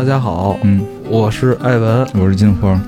[0.00, 2.06] 大家好，嗯，我是艾文。
[2.14, 2.80] 我是金花。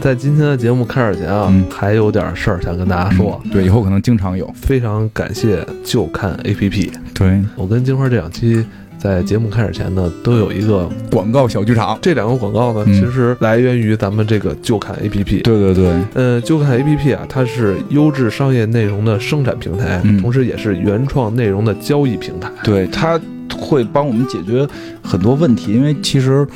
[0.00, 3.38] 在今天的节目开始前啊，嗯还有点事儿想跟大家说。
[3.44, 4.50] 嗯对，以后可能经常有。
[4.54, 6.90] 非常感谢就看 APP。
[7.12, 8.64] 对，我跟金花这两期
[8.96, 11.98] 在节目开始前呢，都有一个广告小剧场。
[12.00, 15.42] 这两个广告呢，嗯其实来源于咱们这个就看 APP。
[15.42, 22.50] 对对对，呃，就看 APP 啊，它是优质商业内容的生产平台，嗯同时也是原创内容的交易平台。
[22.62, 23.20] 对，它
[23.58, 24.66] 会帮我们解决
[25.02, 26.46] 很多问题，因为其实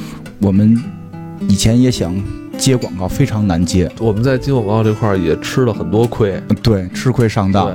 [0.41, 0.80] 我们
[1.48, 2.14] 以前也想
[2.56, 3.91] 接广告，非常难接。
[4.01, 6.41] 我们在接广告这块儿也吃了很多亏。
[6.62, 7.73] 对，吃亏上当，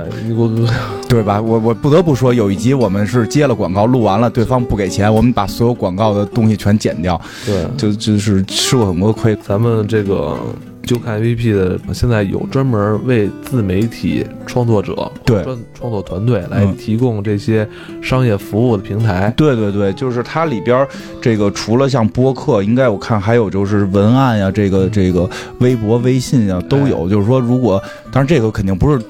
[1.08, 1.40] 对 吧？
[1.40, 9.34] 我我不得不说，有一集我们是接了广告，录完了，对方不给钱，我们把所有广告的东西全剪掉，对，就就是吃过很多亏。
[9.36, 10.36] 咱们这个
[10.84, 17.66] 就看 APP 的，现在有专门为自媒体创作者、对专创作团队来嗯提供这些
[18.02, 19.32] 商业服务的平台。
[19.36, 20.86] 对对对，就是它里边
[21.20, 25.28] 这个除了像播客，应该我看还有就是文案呀，这个这个
[25.60, 27.08] 微博、微信呀都有。
[27.08, 29.00] 就是说，如果当然这个肯定不是。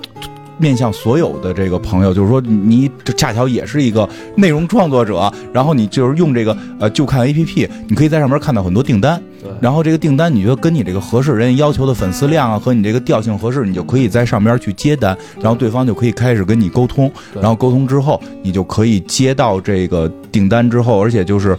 [0.59, 21.57] 面向所有的这个朋友，就是说你这恰巧也是一个内容创作者，然后你就是用这个呃就看 APP，你可以在上面看到很多订单，对，然后这个订单你觉得跟你这个合适，人家要求的粉丝量啊和你这个调性合适，你就可以在上边去接单，然后对方就可以开始跟你沟通，然后沟通之后，你就可以接到这个订单之后，而且就是。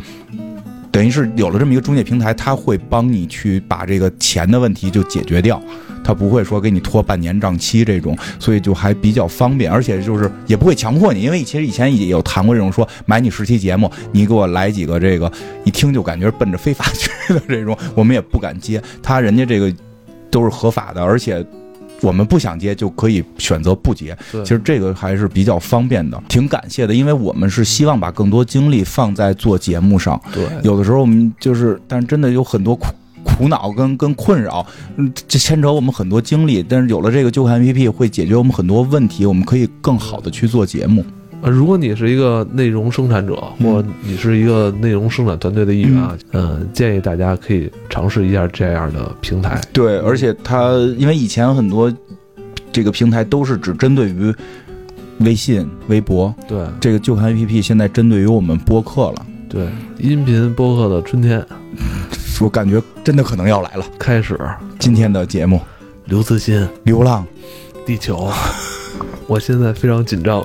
[0.91, 5.61] 等于是有了这么一个中介平台，它会帮你去把这个钱的问题就解决掉，
[6.05, 15.31] 它不会说给你拖半年账期这种，所以就还比较方便，而且就是也不会强迫你，因为其实以前也有谈过这种说买你十期节目，你给我来几个这个，
[15.63, 19.73] 一听就感觉奔着非法去的这种，我们也不敢接，他人家这个
[20.29, 21.43] 都是合法的，而且。
[22.01, 32.77] 我们不想接就可以选择不接，其实这个还是比较方便的，挺感谢的，因为我们是希望把更多精力放在做节目上，对，有的时候我们就是，但是真的有很多
[33.35, 34.65] 苦苦恼跟跟困扰，
[34.95, 36.65] 嗯，这牵扯我们很多精力。
[36.67, 41.05] 但是有了这个就看 APP，会解决我们很多问题，我们可以更好的去做节目。
[41.41, 49.61] 呃，如果你是一个内容生产者，嗯或你是一个内容生产团队的一员啊，嗯、建议大家可以尝试一下这样的平台。
[49.73, 51.93] 对，而且它因为以前很多
[52.71, 54.33] 这个平台都是只针对于
[55.19, 59.67] 微信、微博，对这个就看 APP 现在针对于我们播客了，对，
[59.99, 61.45] 音频播客的春天
[62.41, 63.85] 我感觉真的可能要来了。
[63.97, 64.37] 开始，
[64.79, 65.57] 今天的节目
[66.05, 66.67] 《刘慈欣。
[66.83, 67.25] 流浪》，
[67.85, 68.29] 地球，
[69.27, 70.43] 我现在非常紧张。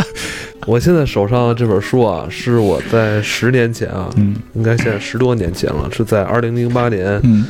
[0.66, 4.36] 我现在手上的这本书啊，是我在十年前啊，嗯。
[4.54, 7.44] 应该现在十多年前了，是在二零零八年，嗯。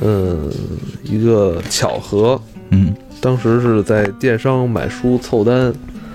[0.00, 0.50] 嗯，
[1.02, 2.40] 一个巧合，
[2.70, 5.72] 嗯，当时是在电商买书凑单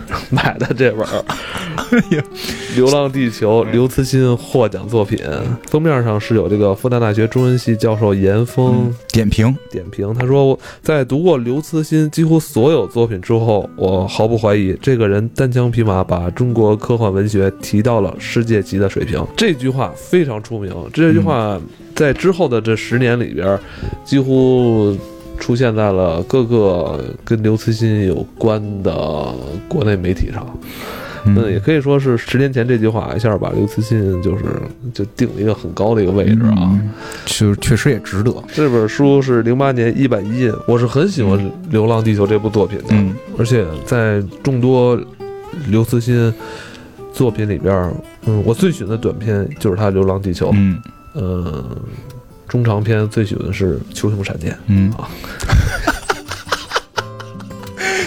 [0.29, 1.25] 买的这本儿
[2.75, 5.17] 《流浪地球》刘慈欣获奖作品，
[5.67, 19.25] 封面上是有这个复旦大学中文系教授严峰点评，点评，他说在读过刘慈欣几乎所有作品之后，我毫不怀疑这个人单枪匹马把中国科幻文学提到了世界级的水平。
[19.35, 21.59] 这句话非常出名，这句话
[21.95, 23.59] 在之后的这十年里边，
[24.03, 24.97] 几乎。
[25.39, 28.93] 出现在了各个跟刘慈欣有关的
[29.67, 30.45] 国内媒体上，
[31.25, 34.43] 嗯，也可以说是十年前这句话一下把刘慈欣就是
[34.93, 36.55] 就定了一个很高的一个位置啊。
[36.57, 36.89] 嗯，
[37.25, 38.33] 就是确实也值得。
[38.53, 43.13] 这本书是零八年一版一印，我是很喜欢《流浪地球》这部作品的，嗯。
[43.37, 44.99] 而且在众多
[45.67, 46.33] 刘慈欣
[47.13, 47.93] 作品里边儿，
[48.25, 50.81] 嗯，我最喜欢的短片就是他《流浪地球》，嗯。
[51.17, 51.63] 嗯，
[52.55, 55.09] 中长篇最喜欢的是《球形闪电》嗯啊。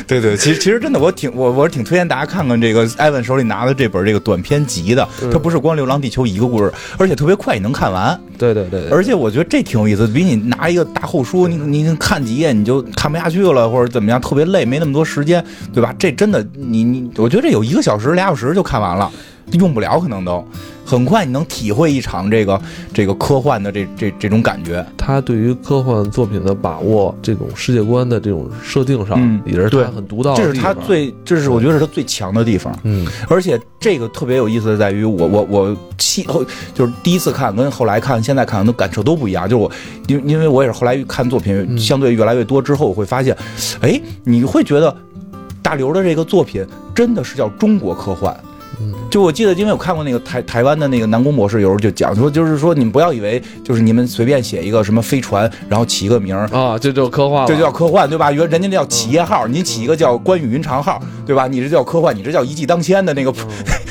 [0.06, 8.18] 对对，其实其实真的，我挺我我是挺推荐大家看看这个艾文手里拿的这本这个短篇集的，嗯它不是光《流浪地球》一个故事，而且特别快，你能看完。
[8.38, 15.94] 对对对，对而且我觉得这挺有意思，比你拿一个大厚书，你你看几页你就看不下去了，或者怎么样，特别累，没那么多时间，对吧？
[15.98, 19.12] 这真的，你你，我觉得这有一个小时、俩小时就看完了，
[19.52, 20.44] 用不了可能都
[20.84, 22.60] 很快，你能体会一场这个
[22.94, 24.84] 这个科幻的这这这种感觉。
[24.96, 32.74] 他对于科幻作品的把握，这种世界观的这种设定上，嗯也是对他很独到的这是他最，这是我觉得是他最强的地方。
[32.84, 36.42] 嗯而且这个特别有意思的在于我，我我期后
[36.74, 39.48] 就是第一次看跟后来看，现在看的感受都不一样。
[39.48, 39.70] 就是我，
[40.06, 43.36] 因因为我也是后来看作品嗯相对越来越多之后，我会发现，
[43.80, 44.94] 哎，你会觉得
[45.62, 48.34] 大刘的这个作品真的是叫中国科幻。
[48.80, 48.94] 嗯。
[49.10, 58.30] 就我记得，因为我看过那个台台湾的那个南宫博士，有时候就讲说，就是说你们不要以为就是你们随便写一个什么飞船，然后起一个名儿，啊，这就科幻，这就叫科幻，对吧？
[58.30, 61.46] 原人家那叫企业号，你起一个叫关羽云长号，对吧？
[61.46, 63.32] 你这叫科幻，你这叫一骑当千的那个，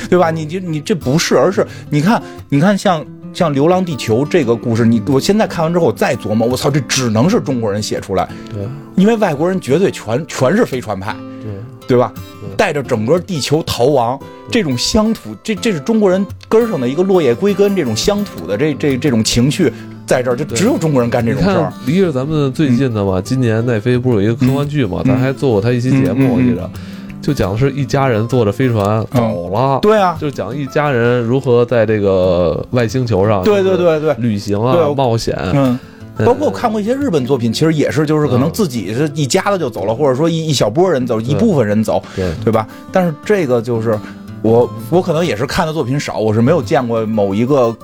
[0.08, 0.30] 对吧？
[0.30, 8.66] 你就 你这不是，而是你看，你看像像《流浪地球》这个故事，你我现在看完之后，我再琢磨，我操，这只能是中国人写出来，对。
[8.96, 11.14] 因为外国人绝对全全是飞船派，
[11.88, 12.12] 对，吧？
[12.56, 14.18] 带着整个地球逃亡，
[14.50, 19.72] 这种乡土，这这是中国人根上的一个落叶归根，这种乡土的这这这种情绪，
[20.06, 21.72] 在这儿就只有中国人干这种事儿。
[21.86, 26.70] 离着咱们最近的嘛，今年奈飞不是有一个科幻剧嘛，嗯咱还做过他一期节目，我记着，
[27.22, 35.78] 就讲的是一家人坐着飞船走了，对啊，就讲一家人如何在这个外星球上，对对对对，旅行，啊冒险，嗯。
[36.18, 42.66] 呃包括我看过一些日本作品，其实也是，就是可能嗯自己是一家子就走了，或者说一一小波人走，一部分人走，对对吧？
[42.90, 43.98] 但是这个就是
[44.42, 47.74] 我我可能也是看的作品少，我是没有见过某一个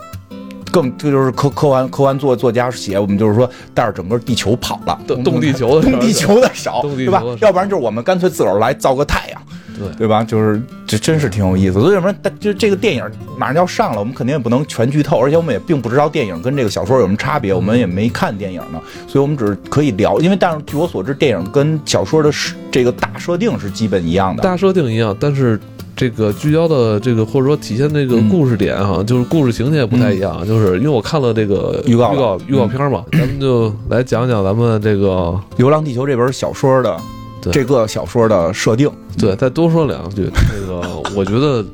[0.73, 9.41] 更这就是科科幻科幻作作家写，我们就是说带着整个地球跑了，动动地球的动地球的少，对吧要不然就是我们干脆自个儿来造个太阳。
[9.79, 10.23] 对对吧？
[10.25, 11.81] 就是这真是挺有意思的。
[11.81, 13.05] 所以要不然，但就这个电影
[13.37, 20.19] 马上要上了，我们肯定也不能全剧透，而且我们也并不知道电影跟这个小说有什么差别，我们也没看电影呢，所以我们只是可以聊。
[20.21, 24.43] 因为但是据我所知，电影跟小说的设这个大设定是基本一样的。
[24.43, 25.59] 大设定一样，但是
[25.97, 30.45] 这个聚焦的这个或者说体现这个嗯故事点哈，就是故事情节不太一样。
[30.47, 35.09] 就是因为我看了这个预告预告预告片嘛，咱们就来讲讲咱们这个
[35.57, 40.31] 《流浪地球》这本小说的对这个小说的设定，对，再多说两句。
[40.33, 40.81] 那个
[41.15, 41.63] 我觉得《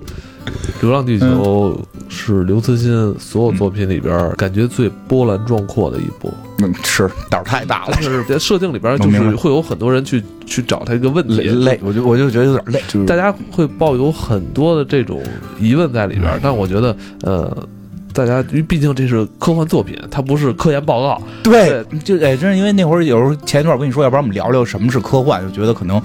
[0.81, 1.79] 流浪地球》
[2.13, 6.33] 是刘慈欣所有作品里边感觉最波澜壮阔的一部。
[6.63, 7.93] 嗯，是胆儿太大了。
[7.93, 13.07] 但，是在设定里边，就是会有很多人去去找他一个问题，累累，我就我就觉得有点累，就是。
[13.07, 15.23] 大家会抱有很多的这种
[15.59, 17.69] 疑问在里边，但我觉得，呃，
[18.13, 26.01] 大家因为毕竟这是科幻作品，它不是科研报告，对，就哎，真是因为那会儿有时候前一段我跟你说，要不然我们聊聊什么是科幻，就觉得可能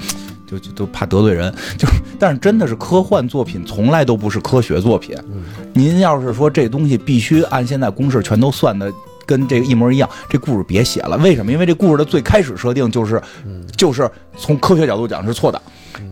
[0.46, 1.88] 就就都怕得罪人，就
[2.20, 5.16] 但是真的是科幻作品从来都不是科学作品。
[5.32, 5.44] 嗯
[5.74, 8.92] 您要是说这东西必须按现在公式全都算的。
[9.28, 11.18] 跟这个一模一样，这故事别写了。
[11.18, 11.52] 为什么？
[11.52, 13.20] 因为这故事的最开始设定就是，
[13.76, 14.08] 就是
[14.38, 15.60] 从科学角度讲是错的，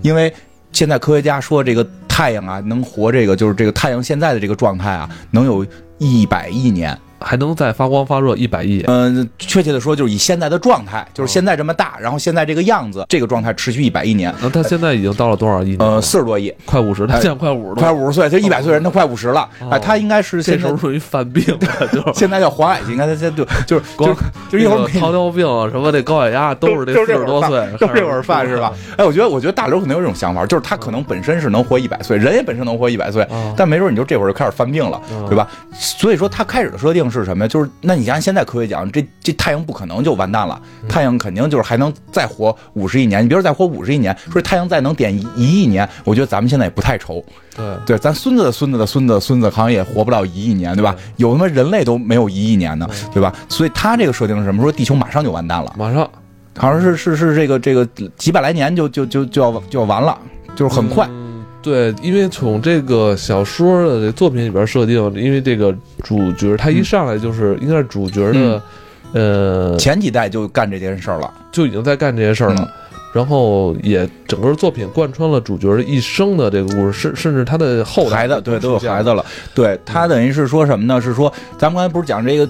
[0.01, 0.33] 因为
[0.71, 5.65] 现在科学家说这个太阳啊能活这个就是这个太阳现在的这个状态啊能有
[5.97, 8.83] 一百亿年，还能再发光发热一百亿。
[8.87, 15.75] 嗯，确切的说，就是以现在的状态，就是现在这么大，然后现在这个样子，这个状态持续一百亿年，那他现在已经到了多少亿？
[15.79, 19.49] 呃，四十多亿，快五十，它现在快五十多，快五十岁，这一百岁人他快五十了，
[19.81, 24.15] 他应该是这时候属于犯病了， 就是现在叫黄矮星，你看他现在就就是就光
[24.49, 28.73] 就是一会儿糖尿病啊，什么这高血压都是这四十多岁，都是这会儿犯是吧？？
[28.97, 35.47] 哎，我觉得我觉得大刘可能有这种想法，就是他可能本身是能活一百岁，人也本身能活一百岁啊，但没准你就这会儿就开始犯病了，啊对吧？
[35.73, 37.47] 所以说他开始的设定是什么呀？
[37.47, 43.23] 就是那你按现在科学讲，这这太阳不可能就完蛋了，太阳肯定就是还能再活五十亿年。
[43.23, 47.23] 你比如说再活五十亿年，说太阳再能点一一亿年，我觉得咱们现在也不太愁。
[47.55, 50.95] 对，对，咱孙子的孙子的孙子的孙子好像也活不了一亿年，对吧？
[51.17, 53.33] 有他妈人类都没有一亿年呢，对吧？
[53.47, 54.61] 所以他这个设定是什么？
[54.63, 56.09] 说地球马上就完蛋了，马上
[56.57, 57.85] 好像是是是这个这个
[58.17, 60.17] 几百来年就就就就要就要完了，
[60.55, 61.07] 就是很快。
[61.07, 61.22] 嗯
[61.63, 65.73] 对，因为从这个小说的这作品里边设定，因为这个
[66.03, 68.61] 主角他一上来就是应该是主角的，
[69.13, 72.57] 呃，前几代就干这件事儿了，就已经在干这些事儿了。
[72.59, 72.67] 嗯
[73.13, 79.23] 然后也整个作品贯穿了主角的一生的这个故事，甚甚至他的后代孩子对都有孩，子了，
[79.53, 80.99] 对他等于是说什么呢？
[80.99, 82.49] 是说咱们刚才不是讲这个。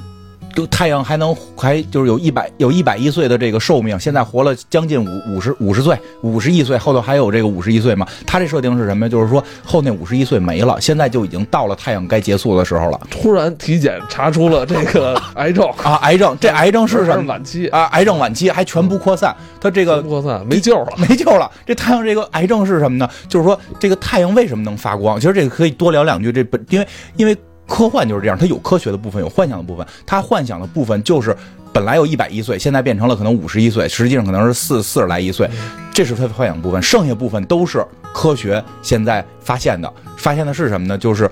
[0.56, 8.08] 就太阳还能还就是有一百有一百一岁的这个寿命，现在活了将近五五十五十岁，五十亿岁，后头还有这个五十一岁嘛？
[8.26, 9.10] 他这设定是什么呀？
[9.10, 15.96] 就是说后那五十一岁没了，现在就已经到了太阳该结束的时候了突然体检查出了这个癌症 啊！
[16.04, 17.28] 癌症，这 癌症是什么？
[17.28, 20.94] 晚期，啊，癌症晚期还全部扩散，他这个扩散没救了。
[20.98, 21.50] 没救了。
[21.66, 23.10] 这太阳这个癌症是什么呢？
[23.28, 25.20] 就是说这个太阳为什么能发光？
[25.20, 26.32] 其实这个可以多聊两句。
[26.32, 27.36] 这本因为因为
[27.74, 29.84] 科幻就是这样，它有科学的部分，有幻想的部分。
[30.06, 31.36] 它幻想的部分就是
[31.74, 35.50] 本来有一百一岁，现在变成了可能五十一岁，实际上可能是四四十来一岁，
[35.92, 36.80] 这是它的幻想部分。
[36.84, 39.92] 剩下部分都是科学现在发现的。
[40.18, 40.96] 发现的是什么呢？
[40.96, 41.27] 就是。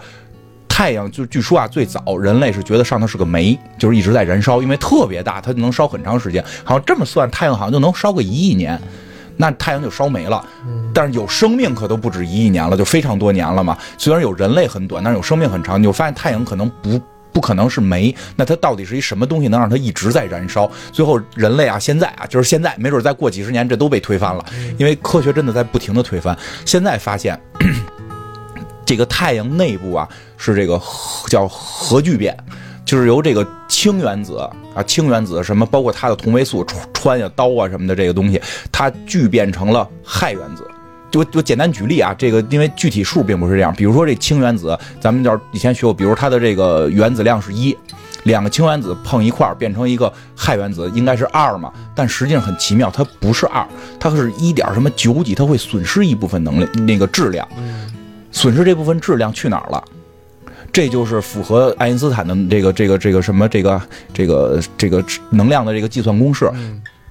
[0.67, 6.43] 太阳就据说啊，最早人类是觉得上头是个煤，就是一直在燃烧，因为特别大，它能烧很长时间。
[6.63, 8.81] 好像这么算，太阳好像就能烧个一亿年，
[9.41, 10.45] 那太阳就烧没了。
[10.93, 13.75] 但是有生命可都不止一亿年了，就非常多年了嘛。
[13.97, 15.79] 虽然有人类很短，但是有生命很长。
[15.79, 17.01] 你就发现太阳可能不
[17.33, 20.69] 不可能是煤，那它到底是一什么东西能让它一直在燃烧？
[20.91, 24.45] 最后人类啊，现在啊，就是现在，没准再过几十年这都被推翻了，
[24.77, 26.37] 因为科学真的在不停的推翻。
[26.65, 27.39] 现在发现。
[28.83, 30.05] 这个太阳内部啊，
[30.35, 32.35] 是这个核叫核聚变，
[32.91, 34.37] 就是由这个氢原子
[34.75, 40.67] 啊，氢原子什么，包括它的同位素穿呀、刀啊什么的这个东西，它聚变成了氦原子。
[41.09, 43.73] 就我简单举例啊，这个因为具体数并不是这样。
[43.73, 47.73] 比如说这氢原子，咱们要是以前学过，比如它的这个原子量是一，
[48.23, 51.71] 两个氢原子碰一块儿变成一个氦原子，应该是二嘛？
[51.95, 53.65] 但实际上很奇妙，它不是二，
[54.01, 57.47] 它是一点什么九几，它会损失一部分能量那个质量，
[58.33, 59.81] 损失这部分质量去哪儿了？
[60.71, 63.81] 这就是符合爱因斯坦的这个这个这个什么这个
[64.13, 66.49] 这个这个能量的这个计算公式。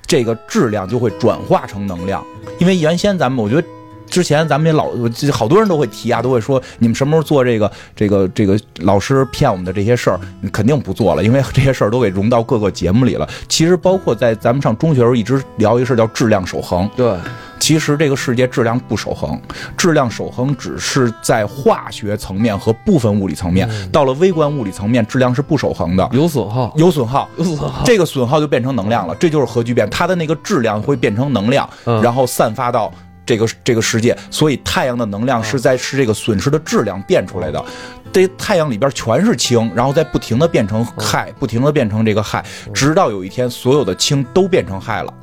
[0.07, 2.25] 这个质量就会转化成能量，
[2.59, 3.65] 因为原先咱们我觉得
[4.11, 4.91] 之前咱们也老，
[5.33, 10.21] 好多人都会提啊，都会说你们什么时候做这个这个这个老师骗我们的这些事儿，
[10.53, 13.29] 肯定不做了，因为这些事儿都给融到各个节目里了。
[13.49, 16.89] 其实包括在咱们上中学时候一直聊一个事儿叫质量守恒。
[16.97, 17.15] 对。
[17.59, 19.39] 其实这个世界质量不守恒，
[19.77, 31.69] 质量守恒只是在化学层面和部分物理层面，到了微观物理层面，质量是不守恒的，有损耗，有损耗，有损耗，这个损耗就变成能量了，这就是核聚变，它的那个质量会变成能量，
[32.03, 32.91] 然后散发到
[33.31, 34.17] 这个这个世界。
[34.29, 37.65] 所以太阳的能量是在是这个损失的质量变出来的，
[38.13, 42.43] 这太阳里边全是氢，然后再不停的变成氦，不停的变成这个氦，
[42.75, 45.15] 直到有一天所有的氢都变成氦了。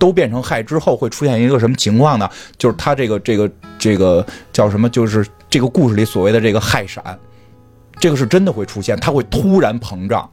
[0.00, 2.30] 都变成氦之后会出现一个什么情况呢？
[2.56, 4.88] 就是它这个这个这个叫什么？
[4.88, 7.02] 就是这个故事里所谓的这个氦闪，
[7.98, 10.30] 这个是真的会出现，它会突然膨胀，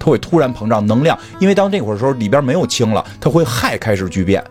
[0.00, 4.42] 它会突然膨胀能量，因为当那会儿时候里边没有氢了，它会氦开始聚变，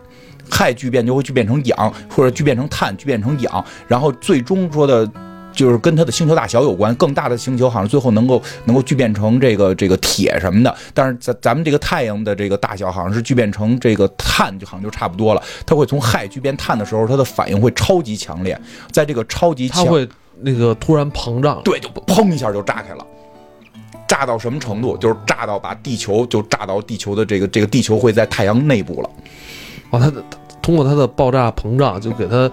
[0.54, 5.10] 氦聚变就会聚变成氧，或者聚变成碳，聚变成氧，然后最终说的。
[5.54, 15.40] 就是跟它的星球大小有关，更大的星球好像最后能够能够聚变成这个这个铁什么的，但是咱咱们这个太阳的这个大小好像是聚变成这个碳，就好像就差不多了。
[15.64, 20.08] 它会从氦聚变碳的时候，它的反应会超级强烈，在这个超级它会
[20.40, 23.06] 那个突然膨胀，对，就砰一下就炸开了，
[24.08, 24.96] 炸到什么程度？
[24.96, 29.10] 就是炸到把地球就炸到地球的这个这个地球会在太阳内部了。
[29.94, 30.22] 哦，它的
[30.60, 32.50] 通过它的爆炸膨胀就给它。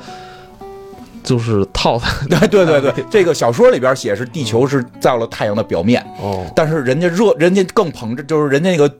[1.23, 8.91] 就是套 对对对对， 这个小说里边写是地球是到了太阳的表面哦，但是人家热，人家更膨胀，就是人家那个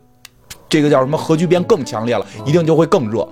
[0.72, 3.28] 这个叫什么核聚变更强烈了，一定就会更热，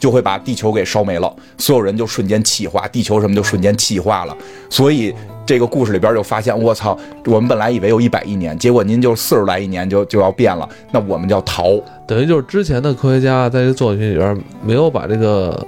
[0.00, 4.36] 就会把地球给烧没了，所有人就瞬间气化，地球什么就瞬间气化了。
[4.68, 5.14] 所以
[5.46, 11.80] 这个故事里边就发现，我操，我们本来以为有一百亿年，结果您就四十来亿年就就要变了，那我们就要逃。
[12.08, 15.66] 等于就是之前的科学家在这作品里边没有把这个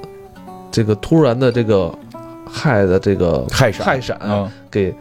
[0.72, 1.96] 这个突然的这个。
[2.54, 4.18] 氦的这个氦闪，氦闪
[4.70, 4.94] 给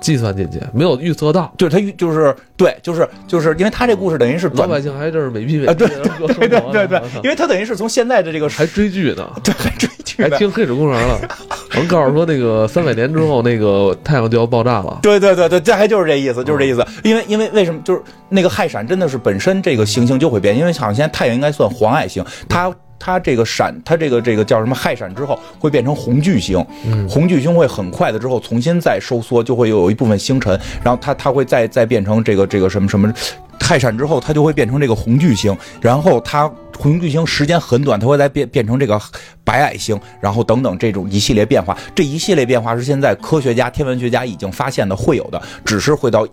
[0.00, 5.88] 计算进去，没有预测到，就是他预就是对，就是就是因为他这故事等于是老百姓还就是美批美啊，对
[6.28, 11.20] 对对对对，因为他等于是从现在的这个还追剧呢， 对还追剧，还听黑水公园了，
[11.74, 22.72] 我们告诉说那个三百年之后那个太阳就要爆炸了，对对对对，这还就是这意思，就是这意思，因为因为为什么就是那个氦闪真的是本身这个行星就会变，因为好像现在太阳应该算黄矮星，它。
[23.00, 26.64] 它这个闪，它这个这个叫什么氦闪之后会变成红巨星，
[27.08, 30.52] 红巨星会很快的之后重新再收缩，就会有一部分星辰，
[30.84, 33.12] 然后它它会再再变成这个这个什么什么
[33.58, 39.00] 氦闪之后，它就会变成这个红巨星，然后它红巨星时间很短，它会再变变成这个
[39.42, 46.28] 白矮星，然后等等这种一系列变化，这一系列变化是现在科学家天文学家已经发现的会有的，只是会到。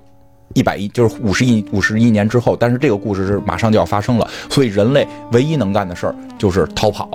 [0.54, 7.10] 一百亿就是五十亿五十亿年之后，但是这个故事是马上就要发生了，所以人类唯一能干的事儿就是逃跑，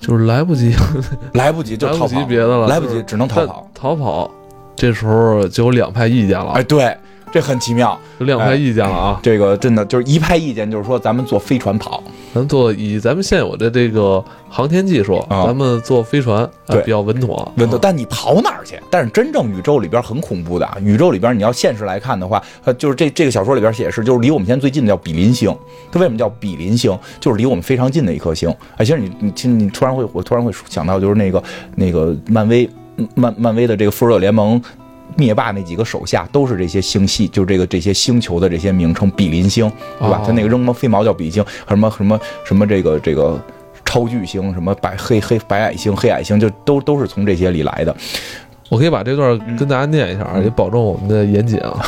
[0.00, 0.74] 就是来不及，
[1.34, 4.30] 来不及就逃跑，别的了，来不及只能逃跑，逃跑，
[4.74, 6.96] 这时候就有两派意见了，哎，对。
[7.32, 9.20] 这很奇妙，两派意见了啊！
[9.22, 12.02] 这个真的就是一派意见，就是说咱们坐飞船跑，
[12.34, 17.78] 咱坐以咱们现有的这个航天技术，咱们坐飞船对比较稳妥，稳妥。
[17.80, 18.80] 但你跑哪儿去？
[18.90, 25.56] 但是真正宇宙里边很恐怖的，宇宙里边你要现实来看的话，呃，就是这这个小说里边写的是，就是离我们现在最近的叫比邻星。
[25.92, 26.98] 它为什么叫比邻星？
[27.20, 28.52] 就是离我们非常近的一颗星。
[28.76, 31.42] 哎，其实你你听，你突然会我突然会想到，就是那个
[31.76, 32.68] 那个漫威
[33.14, 34.60] 漫漫威的这个复仇者联盟。
[35.16, 40.22] 灭霸那几个手下都是这些星系，就这个这些星球的这些名称，比邻星，对吧？
[40.24, 43.38] 他那个扔么飞毛叫比邻星，什么什么什么这个这个
[43.84, 47.94] 超巨星，什么白黑黑白矮星、黑矮星，就都都是从这些里来的。
[48.68, 51.78] 我可以把这段跟大家念一下，也保证我们的严谨啊。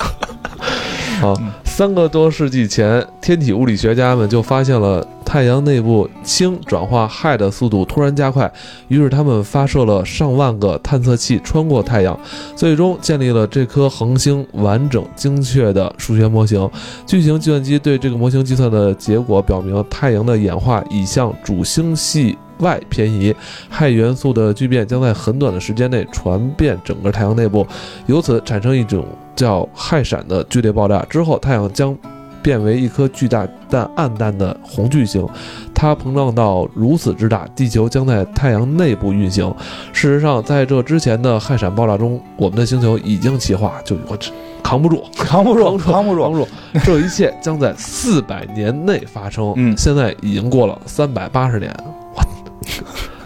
[1.20, 1.36] 好。
[1.64, 8.52] 三个多世纪前，天体物理学家们就发现了太阳内部氢转化氦的速度突然加快，
[8.88, 12.20] 于是他们发射了上万个探测器穿过太阳，
[12.54, 16.68] 最终建立了这颗恒星完整精确的数学模型。
[17.06, 22.36] 巨型计算机对这个模型计算的结果表明，太阳的演化已向主星系。
[22.58, 23.34] 外偏移，
[23.70, 27.66] 氦元素的聚变将在很短的时间内传遍整个太阳内部，
[28.06, 31.04] 由此产生一种叫氦闪的剧烈爆炸。
[31.08, 31.96] 之后，太阳将
[32.42, 35.26] 变为一颗巨大但暗淡的红巨星。
[35.74, 39.52] 它膨胀到如此之大，地球将在太阳内部运行。
[39.92, 44.30] 事实上，在这之前的氦闪爆炸中，我们的星球已经气化，就我这
[44.62, 46.48] 扛不住，扛不住，扛不住，扛不住。
[46.84, 49.52] 这一切将在四百年内发生。
[49.56, 51.74] 嗯现在已经过了三百八十年，
[52.14, 52.22] 我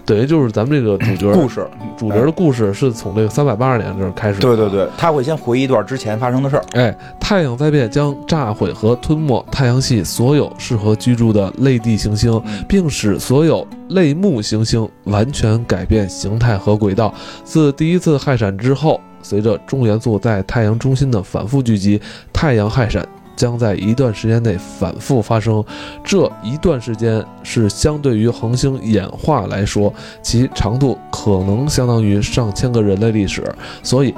[0.07, 1.67] 等于就是咱们这个主角故事。
[1.99, 4.41] 主角的故事是从这个三百八十年这儿开始。
[4.41, 4.71] 对对。
[4.71, 6.65] 对，他会先回忆一段之前发生的事儿。
[6.73, 17.13] 哎，太阳灾变将炸毁和吞没太阳系所有适合居住的类地行星，嗯并使所有类木行星完全改变形态和轨道。
[17.43, 22.01] 自第一次氦闪之后，随着重元素在太阳中心的反复聚集，
[22.33, 25.63] 太阳氦闪将在一段时间内反复发生。
[26.03, 33.45] 这一段时间是相对于恒星演化来说，其长度可能相当于上千个人类历史。
[33.83, 34.15] 所以，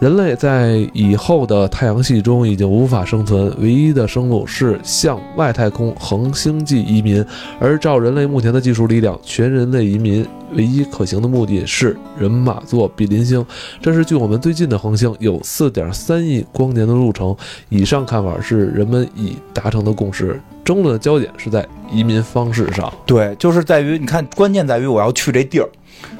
[0.00, 7.24] 人类在以后的太阳系中已经无法生存，唯一的生路是向外太空恒星际移民。
[7.58, 13.44] 而照人类目前的技术力量，全人类移民唯一可行的目的是人马座比邻星，
[13.80, 17.34] 这是距我们最近的恒星，有4.3亿光年的路程。
[17.70, 25.68] 以上看法是人们已达成的共识，争论的焦点是在移民方式上，对，就是在于你看，关键在于我要去这地儿，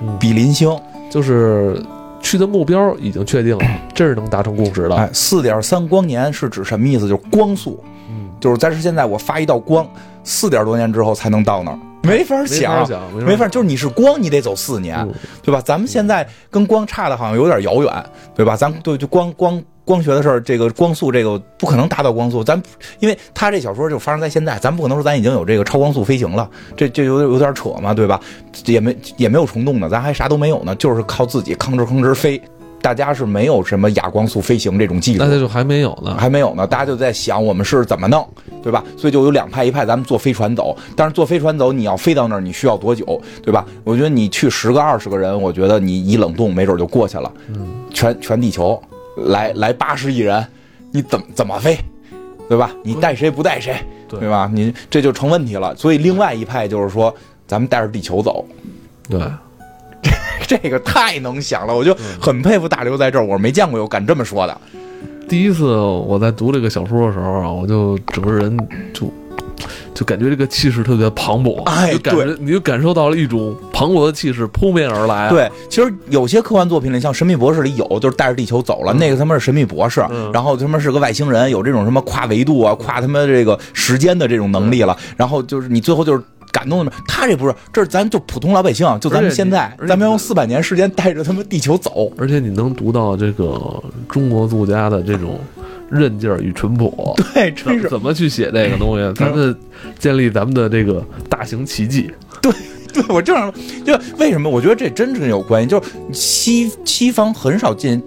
[0.00, 0.74] 嗯比邻星。
[1.10, 1.80] 就是
[2.24, 4.96] 去的目标已经确定了，这是能达成共识的。
[4.96, 7.06] 哎，四点三光年是指什么意思？
[7.06, 7.78] 就是光速，
[8.10, 9.86] 嗯，就是但是现在我发一道光，
[10.24, 12.86] 四点多年之后才能到那儿，没法没法想。
[12.86, 15.12] 想，没没法，就是你是光，你得走四年，嗯
[15.42, 15.60] 对吧？
[15.60, 18.04] 咱们现在跟光差的好像有点遥远，
[18.34, 18.56] 对吧？
[18.56, 22.60] 咱对就光光光学的事儿，这个光速这个不可能达到光速，咱
[23.00, 28.20] 因为他这小说就发生在现在，咱不可能说咱已经有这个超光速飞行了，这这有点有点扯嘛，对吧？
[28.66, 32.40] 也没也没有虫洞呢，咱还啥都没有呢，就是靠自己吭哧吭哧飞。
[32.80, 36.14] 大家是没有什么亚光速飞行这种技术那，这就还没有呢。
[36.18, 38.28] 还没有呢，大家就在想我们是怎么弄，
[38.62, 38.84] 对吧？
[38.94, 43.64] 所以就有两派，一派咱们坐飞船走，但是坐飞船走，你要飞到那儿，你需要多久，对吧？
[43.84, 47.32] 我觉得你去十个、二十个人，我觉得你一冷冻，没准就过去了。
[47.48, 48.78] 嗯，全全地球
[49.16, 50.46] 来来八十亿人，
[50.90, 51.78] 你怎么怎么飞，
[52.48, 52.70] 对吧？
[52.82, 53.76] 你带谁不带谁，
[54.08, 54.50] 对对吧？
[54.52, 55.74] 你这就成问题了。
[55.76, 57.14] 所以另外一派就是说，
[57.46, 58.44] 咱们带着地球走，
[59.08, 59.20] 对，
[60.46, 64.60] 这个太能想了，我就很佩服大刘在这儿，我没见过有敢这么说的。
[65.26, 68.56] 第一次我在读这个小说的时候啊，我就整个人
[68.92, 69.10] 就
[69.94, 78.98] 就感觉这个气势特别磅礴，哎就感觉你就感受到了一种磅礴的气势扑面而来、啊。，对，其实有些科幻作品里，像《神秘博士》里有，就是带着地球走了，嗯。
[78.98, 80.30] 那个他妈是神秘博士，嗯。
[80.32, 86.22] 然后他妈是个外星人，有这种什么跨维度啊、跨他妈这个时间的这种能力了，然后就是你最后就是。
[86.52, 95.40] 感动的，他这不是，这是咱就普通老百姓，就咱们现在咱们要用四百年时间带着他们地球走，而且你能读到这个中国作家的这种
[95.94, 97.14] 韧劲儿与淳朴。
[97.32, 99.12] 对，怎真是怎么去写这个东西？
[99.14, 99.56] 咱们
[99.98, 102.10] 建立咱们的这个大型奇迹。
[102.42, 102.52] 对
[102.92, 103.52] 对我正想，
[103.84, 108.00] 就为什么我觉得这真是有关系，就是西西方很少建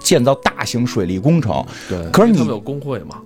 [0.00, 3.16] 建造大型水利工程，对，可是你们有工会嘛？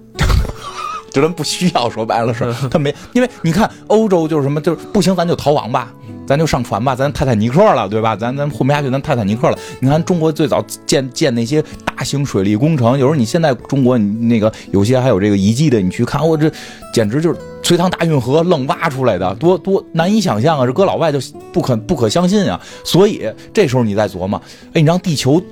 [1.11, 5.92] 就咱不需要，说白了是嗯他没，因为你看欧洲就是什么，就是不行，咱就逃亡吧，
[6.27, 8.14] 咱就上船吧，咱泰坦尼克了，对吧？
[8.14, 9.59] 咱咱混不下去，咱泰坦尼克了。
[9.81, 16.51] 你看中国最早建建那些大型水利工程，有时候你现在中国你那个有些还有这个遗迹的，你去看，我这
[16.92, 20.66] 简直就是隋唐大运河愣挖出来的，多多难以想象啊！
[20.66, 21.18] 这搁老外就
[21.53, 22.61] 不可不可相信啊！
[22.85, 24.40] 所以这时候你在琢磨，
[24.73, 25.42] 哎，你让地球，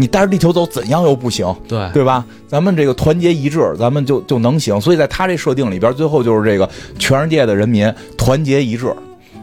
[0.00, 1.46] 你带着地球走，怎样又不行？
[1.68, 2.24] 对，对吧？
[2.48, 4.80] 咱们这个团结一致，咱们就就能行。
[4.80, 8.90] 所以在他这设定里边，最后就是这个全世界的人民团结一致，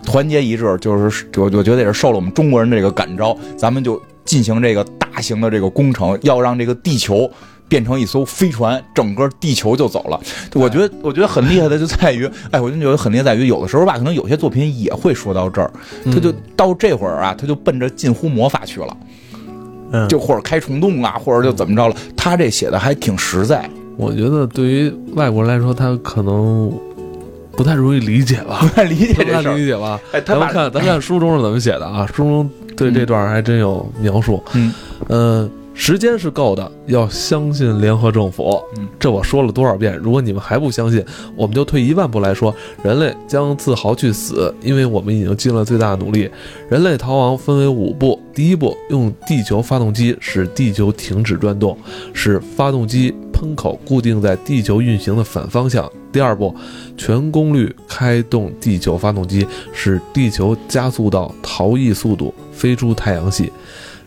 [0.04, 7.30] 团结一致就是我我觉得也是受了我们中国人这个感召，咱们就进行这个大型的这个工程，要让这个地球。
[7.70, 10.17] 变成一艘飞船，整个地球就走了。
[10.54, 15.70] 我觉得，我觉得很厉害的就在于，哎，我就觉得很厉害在于，有的时候吧，可能有些作品也会说到这儿，
[16.06, 18.88] 他就到这会儿啊，他就奔着近乎魔法去了。
[19.02, 19.08] 嗯
[20.10, 21.95] 就或者开虫洞啊，或者就怎么着了。
[22.15, 26.71] 他这写的还挺实在，我觉得对于外国人来说，他可能
[27.56, 29.58] 不太容易理解吧 不，太理解不太这事儿。
[29.58, 30.00] 理解吧。
[30.12, 32.06] 哎，他咱们看，咱看书中是怎么写的啊？
[32.08, 34.43] 书中对这段还真有描述。
[34.54, 34.71] 嗯，
[35.08, 38.60] 呃，时间是够的，要相信联合政府。
[38.76, 39.96] 嗯，这我说了多少遍？
[39.96, 46.28] 如果你们还不相信，我们就退一万步来说，人类将自豪去死，因为我们已经尽了最大的努力。
[46.68, 51.78] 人类逃亡分为五步：第一步，用地球发动机使地球停止转动，
[52.12, 56.54] 使发动机喷口固定在地球运行的反方向；第二步，
[56.98, 63.46] 全功率开动地球发动机，使地球加速到逃逸速度，飞出太阳系；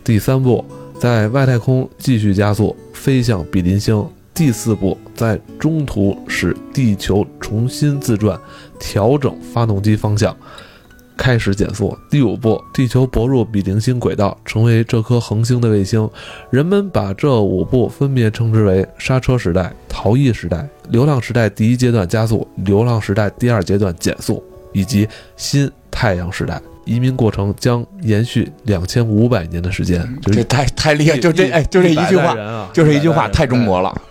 [0.03, 0.63] 第三步，
[1.01, 4.07] 在外太空继续加速，飞向比邻星。
[4.35, 8.39] 第四步，在中途使地球重新自转，
[8.79, 10.37] 调整发动机方向，
[11.17, 11.97] 开始减速。
[12.07, 16.07] 第五步，地球泊入比邻星轨道，成为这颗恒星的卫星。
[16.51, 26.61] 人们把这五步分别称之为刹车时代、逃逸时代、流浪时代第一阶段加速、流浪时代第二阶段减速，以及新太阳时代。
[26.85, 34.01] 移民过程将延续两千五百年的时间，就是这太太厉害，就这哎，就这一句话，啊，就这一句话太中国了，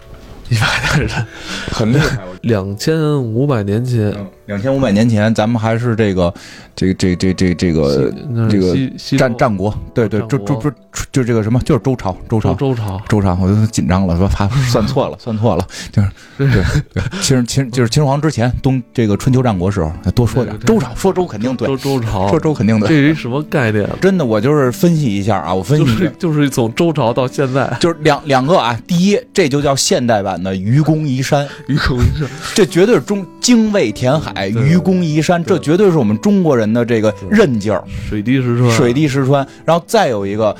[0.48, 1.10] 一百代人，
[1.70, 2.18] 很厉害。
[2.42, 4.14] 两千五百年前，
[4.46, 6.32] 两千五百年前，咱们还是这个
[6.74, 8.12] 这个这这这这个
[8.48, 8.74] 这个
[9.18, 10.76] 战战国，对对，战周周国周
[11.12, 12.74] 就这个什么，就是周朝，周朝周。
[12.74, 23.88] 朝，周朝，我就紧张了，说怕 算错了，算错了，就是对对，其实其实就是秦始皇之前东这个春秋战国时候，多说点周朝，说周肯定对，周周朝说，周肯定这对，是一什么概念？
[24.00, 39.46] 真的，我就是分析一下啊，我分析就是从周朝到现在，就是两两个啊，第一，这就叫现代版的愚公移山，愚公移山，这绝对是中精卫填海，愚公移山，这绝对是我们中国人的这个韧劲儿，水滴石穿，水滴石穿。
[39.64, 40.54] 然后再有一个，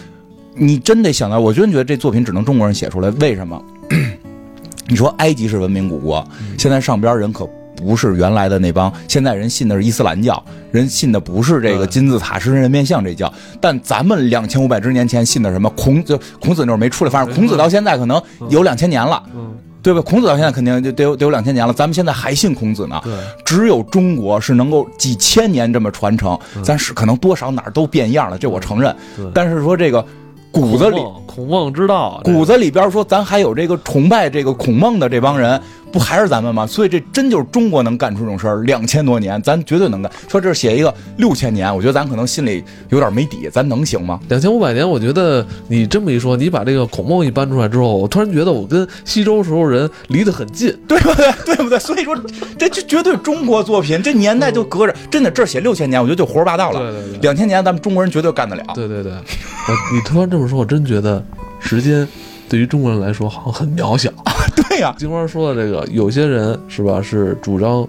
[0.55, 3.63] 你真得想到，我真觉得这作品只能中国人写出来，为什么？
[4.89, 6.27] 你说埃及是文明古国，
[6.59, 7.49] 现在上边人可。
[7.77, 16.21] 不是原来的那帮，现在人信的是伊斯兰教，人信的不是这个金字塔、狮身人面像这教，但咱们两千五百之年前信的什么孔子？
[16.39, 20.01] 孔子那会儿没出来，反正孔子到现在可能有两千年了，嗯，对吧？
[20.01, 23.01] 孔子到现在肯定就得有得有两千年了，咱们现在还信孔子呢。
[23.05, 23.13] 对，
[23.45, 28.95] 只有中国是能够几千年这么传承，咱是可能多少哪儿都变样了，这我承认。
[29.17, 30.05] 对但是说这个
[30.51, 35.61] 骨子里孔孟之道，骨子里边说咱还有这个崇拜这个孔孟的这帮人，
[35.93, 36.67] 不还是咱们吗？
[36.67, 40.11] 所以这真就是中国能干出这种事儿，两千多年咱绝对能干。
[40.29, 44.19] 说这写一个六千年，我觉得咱可能心里有点没底，咱能行吗？
[44.29, 50.77] 两千五百年，我觉得你这么一说，你把这个孔孟一搬出来之后，我突然觉得我跟西周时候人离得很近。
[50.89, 51.33] 对不对？
[51.47, 51.79] 对不对？
[51.79, 52.17] 所以说
[52.59, 56.81] 这这绝对中国作品，这年代就隔着，真的这儿写六千年，我觉得就胡说八道了。
[56.81, 58.65] 对对对两千年咱们中国人绝对干得了。
[58.75, 61.23] 对对对，我你突然这么说，我真觉得
[61.61, 62.07] 时间
[62.49, 64.11] 对于中国人来说好像很渺小。
[64.69, 67.87] 对呀、金花说的这个，有些人是吧是主张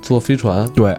[0.00, 0.96] 坐飞船，对，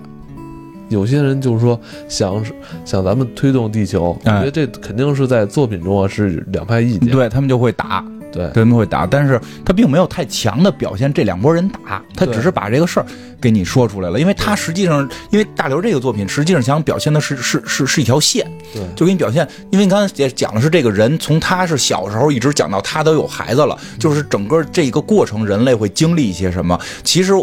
[0.90, 2.44] 有些人就是说想
[2.84, 7.10] 想咱们推动地球，我哎觉得这肯定是在作品中啊是两派意见。
[7.10, 8.04] 对他们就会打，
[8.36, 8.52] 对。
[8.54, 13.06] 他们会打，但是他并没有太强的表现这两拨人打，他只是把这个事儿
[13.42, 18.84] 给你说出来了，因为他实际上，因为大刘这个作品实际上想表现的是是是是一条线，对。
[18.96, 26.78] 就给你表现，因为你刚才也讲的是这个人从他是小时候一直讲到他都有孩子了，就是整个这个过程人类会经历一些什么。
[27.04, 27.34] 其实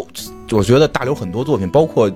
[0.51, 2.11] 我觉得大刘很多作品，包括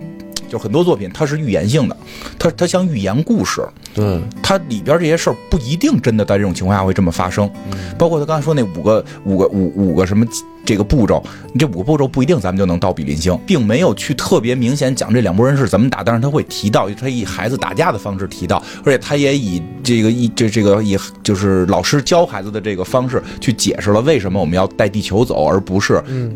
[0.49, 1.97] 就很多作品，它是预言性的，
[2.37, 7.49] 它它像寓言故事，对，它里边这些事儿不一定真的在这种情况下会这么发生。
[7.71, 7.77] 嗯。
[7.97, 10.25] 包括他刚才说那五个五个五五个什么
[10.65, 26.35] 这个步骤，你这五个步骤不一定咱们就能到比邻星，并没有去特别明显讲这两拨人是怎么打，但是他会提到，他以孩子打架的方式提到，而且他也以这个一这这个以就是老师教孩子的这个方式去解释了为什么我们要带地球走，而不是嗯，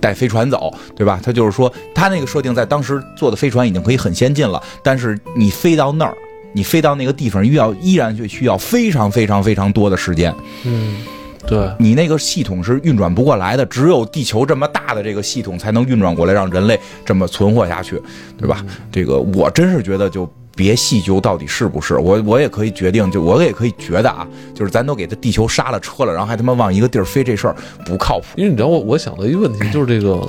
[0.00, 1.20] 带飞船走，对吧？
[1.22, 6.14] 他就是说，他那个设定在当时做的飞船已经可以很先进了，但是你飞到那儿，
[6.52, 10.34] 你飞到那个地方，又要依然需要非常非常非常多的时间。
[10.64, 10.96] 嗯，
[11.46, 18.00] 对，你那个系统是运转不过来的，只有地球这么大的这个系统才能运转过来，让人类这么存活下去，
[18.38, 18.64] 对吧？
[18.90, 20.30] 这个我真是觉得就。
[20.58, 27.54] 别细究到底是不是我，我也可以决定，就我也可以觉得啊，就是咱都给他地球刹了车了，然后还他妈往一个地儿飞，这事儿
[27.86, 28.24] 不靠谱。
[28.34, 30.20] 因为你知道我我想的一个问题就是这个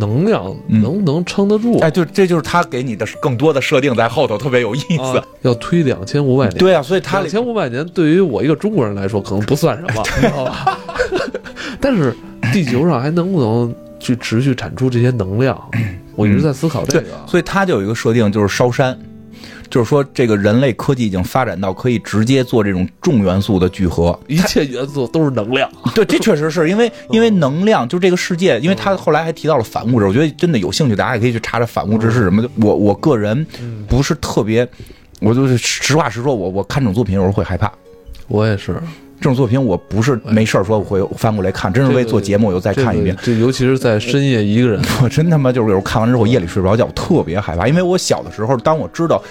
[0.00, 1.78] 能量嗯能不能撑得住？
[1.80, 5.18] 哎，就这就是他给你的更多的设定在后头，特别有意思。
[5.18, 6.56] 啊，要推两千五百年。
[6.56, 10.78] 对啊，所以他两千五百年对于我一个中国人来说可能不算什么， 你知道吧？
[11.78, 12.16] 但是
[12.50, 15.60] 地球上还能不能去持续产出这些能量？
[16.16, 18.98] 我一直在思考这对个。，所以他就有一个设定，就是烧山，
[19.70, 24.18] 就是说这个人类科技已经发展到可以直接做这种重元素的聚合。
[24.26, 32.44] 一切元素都是能量， 对，这确实是因为因为能量，就这个世界，因为他后来还提到了反物质，我觉得真的有兴趣，大家也可以去查查反物质是什么。
[32.60, 33.46] 我我个人
[33.88, 34.66] 不是特别，
[35.20, 37.72] 我就是实话实说，我我看这种作品有时候会害怕。
[38.28, 38.80] 我也是。
[39.18, 43.16] 这种作品我不是没事儿说我会翻过来看，真是为做节目我又再看一遍。
[43.22, 49.22] 这尤其是在深夜一个人， 我真他妈就是有时候看完之后夜里睡不着觉，特别害怕，因为我小的时候，当我知道。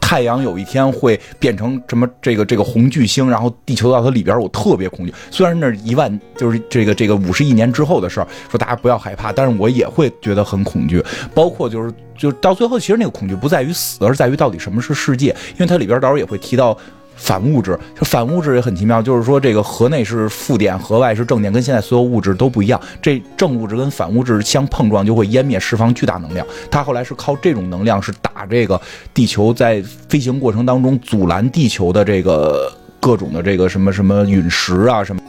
[0.00, 5.14] 太阳有一天会变成什么这个这个红巨星，然后地球到它里边，我特别恐惧。
[5.30, 11.04] 虽然那一万就是这个这个五十亿年之后的事儿，说大家不要害怕，但是我也会觉得很恐惧。
[11.32, 16.76] 包括就是就到最后，其实那个恐惧不在于死，而在于到底什么是世界，因为它里边到时候也会提到
[17.20, 22.80] 反物质，反物质也很奇妙，就是说这个核内是负电，核外是正电，跟现在所有物质都不一样。
[23.02, 26.44] 这正物质跟反物质相碰撞就会湮灭，释放巨大能量。
[26.70, 28.80] 它后来是靠这种能量是打这个
[29.12, 35.20] 地球在飞行过程当中阻拦地球的这个各种的这个什么什么陨石啊什么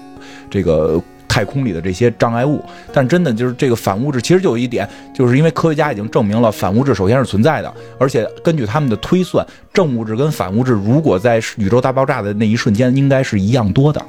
[0.49, 0.99] 这个。
[1.31, 14.05] 太空里的这些障碍物，但真的就是这个反物质，其实就有一点，就是因为科学家已经证明了反物质首先是存在的，而且根据他们的推算，正物质跟反物质如果在宇宙大爆炸的那一瞬间，应该是一样多的。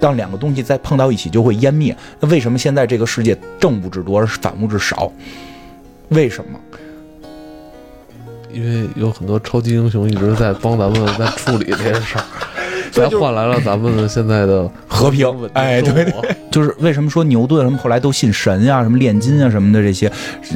[0.00, 1.94] 当两个东西再碰到一起，就会湮灭。
[2.18, 5.12] 那为什么现在这个世界正物质多，而反物质少？
[6.08, 6.58] 为什么？
[8.50, 12.24] 因为有很多超级英雄一直在帮咱们在处理这些事儿。
[13.08, 15.28] 才换来了咱们现在的和平。
[15.54, 16.12] 哎，对对，
[16.50, 20.10] 就是为什么说牛顿什么后来都信神呀，什么炼金啊什么的这些，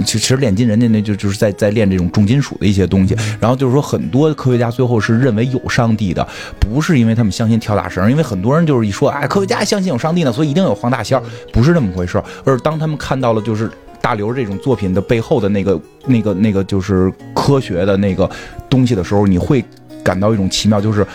[0.04, 3.16] 其实炼金人家那就就是在在炼这种重金属的一些东西。
[3.40, 6.26] 然后就是说，很多科学家最后是认为有上帝的，
[6.58, 11.20] 不是因为他们相信跳大绳，因为很多人就是一说，哎，科学家相信有上帝呢，所以一定有黄大仙，
[11.52, 12.22] 不是这么回事。
[12.44, 13.70] 而当他们看到了就是
[14.00, 18.28] 大刘这种作品的背后的那个那个那个就是科学的那个
[18.68, 19.64] 东西的时候，你会
[20.02, 21.06] 感到一种奇妙，就是。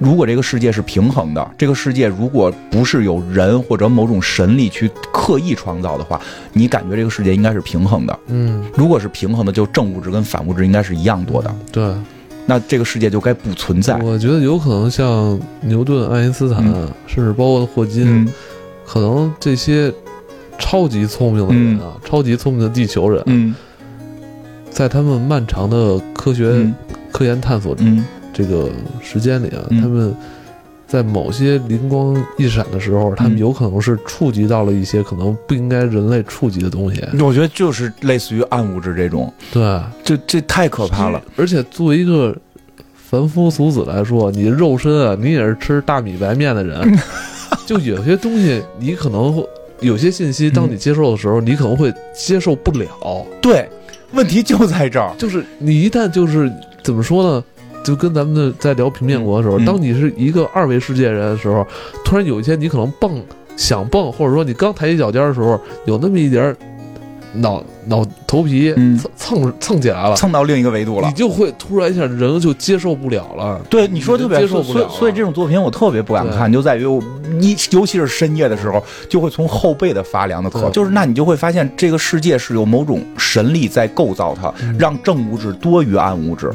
[0.00, 6.18] 如果这个世界是平衡的，这个世界如果不是有人或者某种神力去刻意创造的话，
[6.54, 8.18] 你感觉这个世界应该是平衡的。
[8.28, 11.54] 嗯，如果是平衡的，就正物质跟反物质应该是一样多的。
[11.70, 11.94] 对，
[12.46, 13.94] 那这个世界就该不存在。
[13.98, 16.64] 我觉得有可能像牛顿、爱因斯坦，
[17.06, 18.26] 甚至包括霍金，
[18.86, 19.92] 可能这些
[20.58, 23.54] 超级聪明的人啊，超级聪明的地球人，
[24.70, 26.66] 在他们漫长的科学
[27.12, 28.02] 科研探索中。
[28.40, 28.70] 这个
[29.02, 30.14] 时间里啊，他们
[30.86, 37.04] 在某些灵光一闪的时候，他们有可能是触及到了一些可能不应该人类触及的东西。
[37.20, 41.22] 我觉得就是类似于暗物质这种，对，这这太可怕了。
[41.36, 42.34] 而且作为一个
[42.94, 46.98] 凡夫俗子来说，你肉身啊，你也是吃大米白面的人，
[47.66, 49.46] 就有些东西你可能会
[49.80, 52.88] 有些信息，当你接受的时候，你可能会接受不了。
[53.40, 53.68] 对，
[54.12, 56.50] 问题就在这儿，就是你一旦就是
[56.82, 57.44] 怎么说呢？
[57.84, 61.66] 就跟咱们的在聊平面国的时候，当你是一个二维世界人的时候，
[62.04, 63.22] 突然有一天你可能蹦
[63.56, 66.54] 想蹦，或者说你刚抬起脚尖的时候，有那么一点
[67.32, 73.60] 脑脑头皮蹭蹭蹭起来了，蹭到另一个维度了，你就会突然一下人就接受不了了。
[73.70, 76.84] 对，你说特别接受不了，所以这种作品我特别不敢看，就在于
[77.38, 80.68] 你尤其是深夜的时候，就会从后背的发凉的渴。
[80.70, 86.52] 就是那你就会发现这个世界是有某种神力在构造它，让正物质多于暗物质。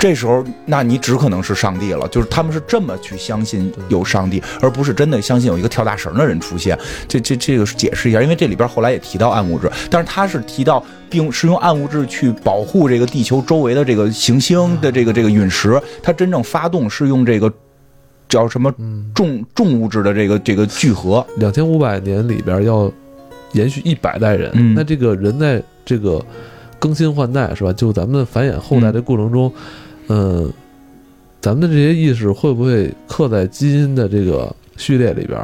[0.00, 2.08] 这时候，那你只可能是上帝了。
[2.08, 6.76] 就是他们是这么去相信有上帝，而不是真的相信有一个跳大绳的人出现。
[7.06, 15.78] 这这这个解释一下，因为这里边后来也提到暗物质，但是他是提到并是用暗物质去保护这个地球周围的这个行星的这个这个陨石。
[16.02, 17.52] 它真正发动是用这个
[18.26, 18.74] 叫什么
[19.14, 21.22] 重重物质的这个这个聚合。
[21.36, 22.90] 两千五百年里边要
[23.52, 26.24] 延续一百代人，那这个人在这个
[26.78, 27.70] 更新换代是吧？
[27.74, 29.52] 就咱们繁衍后代的过程中。
[29.54, 29.62] 嗯，
[30.08, 35.40] 咱们的这些意识会不会刻在基因的这个序列里边？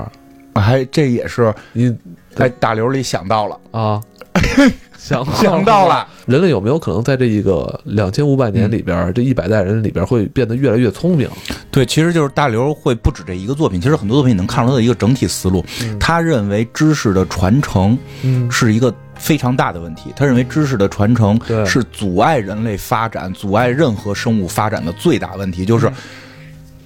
[0.54, 1.94] 还这也是你
[2.34, 4.00] 在大刘里想到了啊，
[4.96, 6.06] 想想到了。
[6.26, 11.28] 人类有没有可能在这一个两千五百年里边，这一百代人里边会变得越来越聪明？
[11.70, 15.64] 对，其实就是大刘会不止这一个作品，其实很多作品你能看出他的一个整体思路。
[16.00, 17.96] 他认为知识的传承
[18.50, 18.92] 是一个。
[19.18, 25.90] 非常大的问题，他认为知识的传承是阻碍人类发展、阻碍任何生物发展的最大问题，就是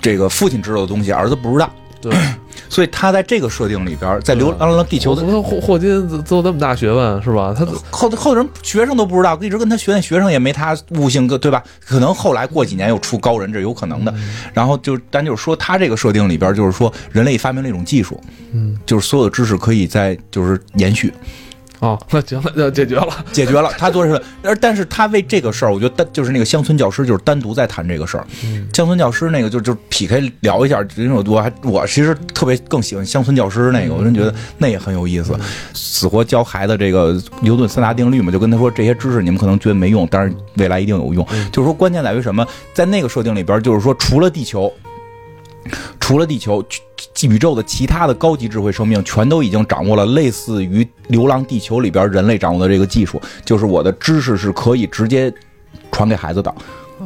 [0.00, 1.70] 这个父亲知道的东西，儿子不知道。
[2.00, 2.10] 对，
[2.70, 7.54] 所以他在这个设定里边，在流浪了地球的霍霍金做那么大学问是吧？
[7.54, 11.62] 他后后人学生都不知道，一直跟他学，那学生也没他悟性，对吧？
[11.84, 14.14] 可能后来过几年又出高人，这有可能的。
[14.54, 18.18] 然后就单就是说，他这个设定里边，就是说人类发明了一种技术，
[18.52, 21.12] 嗯，就是所有的知识可以在就是延续。
[21.80, 23.72] 哦，那行，那解决了， 解决了。
[23.78, 28.26] 他做是，而但是他为这个事儿，我觉得单就是那个乡村教师，就是单独在谈这个事儿。
[28.74, 35.34] 乡村教师那个就就劈开聊一下，因为我还我其实特别更喜欢乡村教师那个，我真觉得那也很有意思，
[35.72, 41.26] 死活教孩子这个牛顿三大定律嘛，就跟他说这些知识你们可能觉得没用，但是未来一定有用。
[41.50, 44.70] 就是说关键在于什么，在那个设定里边，就是说除了地球。
[45.98, 46.64] 除了地球，
[47.22, 55.32] 宇宙的其他的高级智慧生命全都已经掌握了类似于《流浪地球》里边人类掌握的这个技术，就是我的知识是可以直接
[55.92, 56.54] 传给孩子的。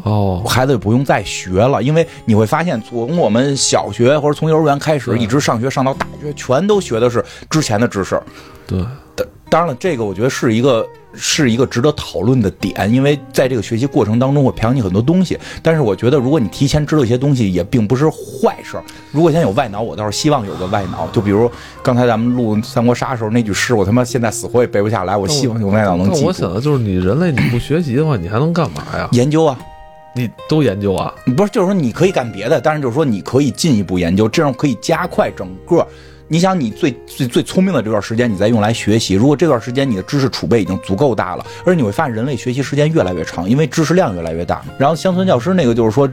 [0.03, 8.21] 哦，孩子也不用再学了，因为你会发现，从我们小学或者从幼儿园开始，一直上学上到大学，全都学的是之前的知识。
[8.67, 8.85] 对。
[9.15, 10.85] 当当然了，这个我觉得是一个
[11.17, 15.39] 是一个值得讨论的点，因为在这个学习过程当中会培养你很多东西。
[15.63, 18.85] 但是我觉得，如果你提前知道一些东西，也并不是坏事儿。
[19.13, 21.09] 如果现在有外脑，我倒是希望有个外脑。
[21.13, 21.51] 就比如
[21.83, 25.17] 刚才咱们录《三国杀》的时候那句诗，我他妈现在死活也背不下来。
[25.17, 26.27] 我希望有外脑能记住。
[26.27, 29.09] 我想的就是，你人类你不学习的话，你还能干嘛呀？
[29.13, 29.59] 研究啊，
[30.15, 31.15] 你都研究啊？
[31.37, 35.87] 不是，就是说你可以干别的，但是就是说你可以进一步研究，这样可以加快整个。
[36.35, 39.15] 你想，你最最最聪明的这段时间，你再用来学习。
[39.15, 44.61] 如果这段时间你的知识储备已经足够大了，而你会发现人类学习时间越来越长，因为知识量越来越大。
[44.77, 46.11] 然后乡村教师那个就是说，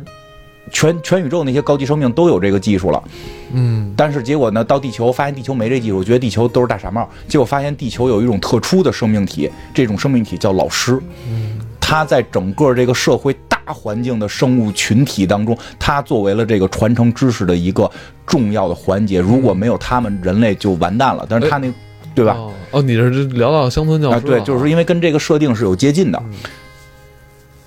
[0.71, 3.03] 全全宇宙那些高级生命都有这个技术了，
[3.51, 7.09] 嗯，但是结果呢，到地球发现地球没这技术，觉得地球都是大傻帽。
[7.27, 11.59] 结果发现地球有一种特殊的生命体，这种生命体叫老师，嗯，
[11.91, 13.35] 他在整个这个社会。
[13.63, 17.89] 大环境的生物群体当中，它作为了这个传承知识的一个
[18.25, 19.19] 重要的环节。
[19.19, 21.27] 如果没有他们，人类就完蛋了。
[21.29, 21.71] 但是他那，
[22.15, 22.35] 对吧？
[22.71, 26.23] 哦，你是聊到乡村教师，对，就是因为跟这个设定是有接近的，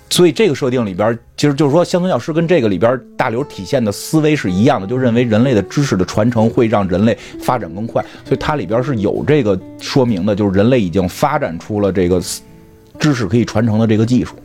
[0.09, 8.03] 所以这个设定里边，其实就是说乡村教师跟这个里边大刘体现的思维是一样的，就认为人类的知识的传承会让人类发展更快。
[8.25, 12.21] 所以它里边是有这个说明的，就是人类已经发展出了这个
[12.99, 14.35] 知识可以传承的这个技术。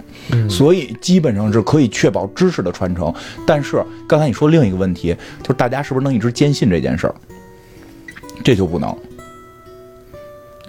[0.48, 3.12] 所以基本上是可以确保知识的传承，
[3.44, 7.14] 但是刚才你说另一个问题，就是大家是不是能一直坚信这件事儿？
[8.44, 8.88] 这就不能，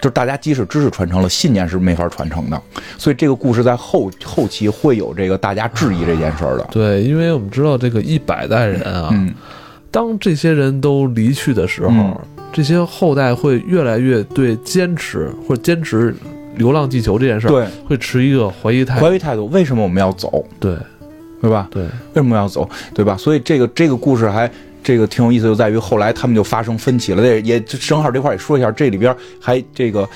[0.00, 2.60] 就是大家即使知识传承了，信念是没法传承的。
[2.98, 6.66] 所以这个故事在后后期会有这个大家质疑这件事儿的。
[6.72, 9.14] 对，因为我们知道这个一百代人啊，
[9.92, 12.20] 当这些人都离去的时候，
[12.52, 16.12] 这些后代会越来越对坚持或者坚持。
[16.56, 19.04] 流浪地球这件事儿，对，会持一个怀疑态度。
[19.04, 20.44] 怀疑态度，为什么我们要走？
[20.60, 20.76] 对，
[21.40, 21.66] 对吧？
[21.70, 22.68] 对，为什么要走？
[22.94, 23.16] 对吧？
[23.16, 24.50] 所以这个这个故事还
[24.82, 27.22] 这个挺有意思，就在于后来他们就发生分歧了。
[27.22, 30.06] 这也正好这块也说一下，这里边还这个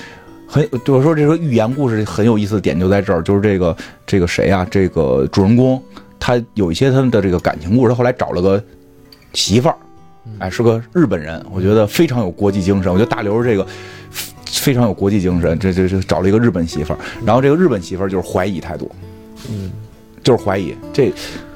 [0.47, 4.65] 很，就是说这个寓言故事很有意思的点就在这儿，就是这个这个谁啊？
[4.69, 5.81] 这个主人公
[6.19, 8.63] 他有一些他们的这个感情故事，他后来找了个
[9.33, 9.75] 媳妇儿，
[10.37, 12.93] 哎，是个日本人，我觉得非常有国际精神。
[12.93, 13.65] 我觉得大刘这个。
[14.67, 18.91] 非常有国际精神，这这这找了一个日本媳妇儿，然后这个日本媳妇儿就是怀疑态度，
[19.49, 19.71] 嗯，
[20.21, 21.09] 就是怀疑这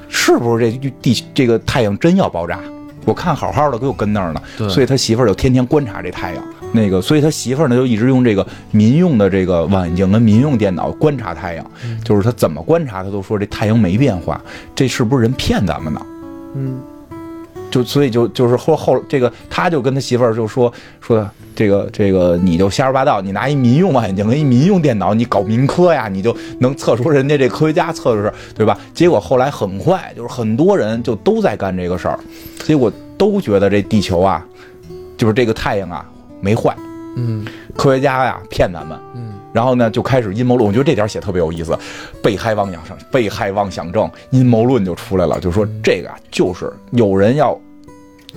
[0.08, 2.58] 是不是这地这个太阳真要爆炸？
[3.04, 11.70] 我看好好的给我跟那儿呢，所以他媳妇儿就天天观察这太阳，那个，所以他媳妇儿呢就一直用这个民用的这个望远镜跟民用电脑观察太阳，
[12.02, 14.40] 就是他怎么观察，他都说这太阳没变化，
[14.74, 16.00] 这是不是人骗咱们呢？
[16.54, 16.80] 嗯。
[17.72, 28.78] 就所以就就是后后这个他就跟他媳妇儿就说说这个这个你就瞎说八道，你拿一民用望远镜跟一民用电脑，你搞民科呀，你就能测出人家这科学家测的是对吧？
[28.92, 32.18] 结果后来很快就是很多人就都在干这个事儿，
[32.62, 34.46] 结果都觉得这地球啊，
[35.16, 36.04] 就是这个太阳啊
[36.40, 36.76] 没坏，
[37.16, 41.78] 嗯，科学家呀骗咱们，嗯，然后呢就开始阴谋论，我觉得这点写特别有意思，
[42.22, 47.58] 被害妄想症，被害妄想症，阴谋论就出来了，就说这个啊就是有人要。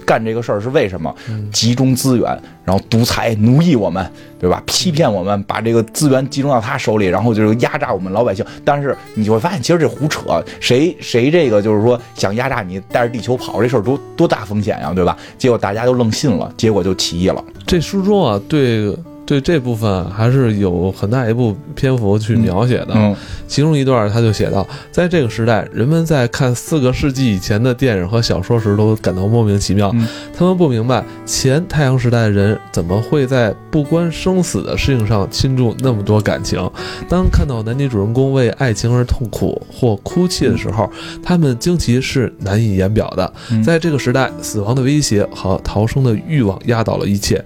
[0.05, 1.15] 干这个事儿是为什么？
[1.53, 4.05] 集中资源，然后独裁奴役我们，
[4.37, 4.61] 对吧？
[4.67, 8.45] 欺骗我们，把这个资源集中到他手里，然后就是压榨我们老百姓。
[8.65, 10.43] 但是你就会发现，其实这胡扯。
[10.59, 15.15] 谁谁这个就是说想压榨你，带着地球跑这事儿多多大风险呀，对吧？
[15.37, 17.41] 结果大家都愣信了，结果就起义了。
[17.65, 18.93] 这书中啊，对。
[19.25, 23.15] 对这部分还是有很大一部篇幅去描写的，
[23.47, 29.93] 其中一段他就写到，在这个时代，人们在看四个世纪以前的电影和小说时都感到莫名其妙，
[30.37, 36.59] 他们不明白前太阳时代的人怎么会在不关生死的事情上倾注那么多感情。
[37.09, 40.89] 当看到男女主人公为爱情而痛苦或哭泣的时候，
[41.23, 43.33] 他们惊奇是难以言表的。
[43.63, 47.43] 在这个时代，死亡的威胁和逃生的欲望压倒了一切。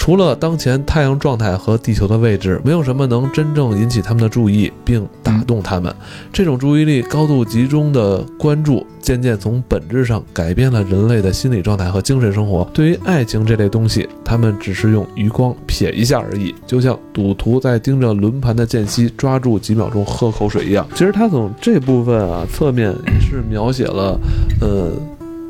[0.00, 5.94] 除了当前太阳状态和地球的位置，没有什么能真正引起他们的注意并打动他们。
[6.32, 12.68] 这种注意力高度集中的关注，渐渐从本质上改变了人类的心理状态和精神生活。
[12.72, 20.88] 对于爱情这类东西，他们只是用余光瞥一下而已，就像赌徒在盯着轮盘的间隙抓住几秒钟喝口水一样。
[20.94, 24.18] 其实他从这部分啊侧面也是描写了，
[24.62, 24.90] 呃，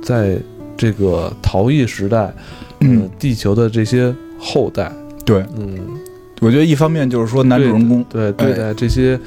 [0.03, 0.37] 在
[0.77, 2.35] 这个逃逸时代，
[2.81, 4.13] 嗯， 地球的这些。
[4.41, 4.91] 后代
[5.25, 5.79] 对，嗯，
[6.41, 9.21] 我觉得一方面就是说男主人公对对待这些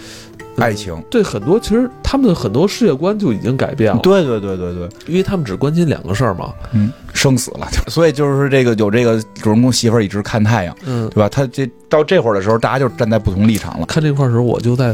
[0.57, 3.99] 爱情，对很多其实他们的很多世界观就已经改变了。
[4.01, 7.68] 对对对对对，因为他们只关心两个事儿嘛，嗯，生死了。
[7.88, 11.30] 所以就是这个有这个主人公媳妇儿一直看太阳，嗯，对吧？
[11.30, 13.86] 他这到这会儿的时候，大家就站在不同立场了。
[13.86, 14.93] 看这块儿时候，我就在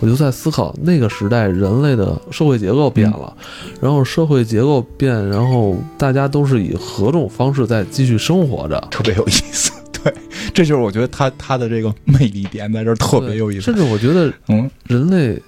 [0.00, 3.34] 我就在思考，那个时代人类的社会结构变了，
[3.80, 8.78] 然后社会结构变，然后大家都是以何种方式在继续生活着？
[8.90, 9.72] 特别有意思。
[9.92, 10.12] 对
[10.52, 13.62] 这就是我觉得他他的这个魅力点在这儿特别有意思。
[13.62, 15.40] 甚至我觉得嗯，人类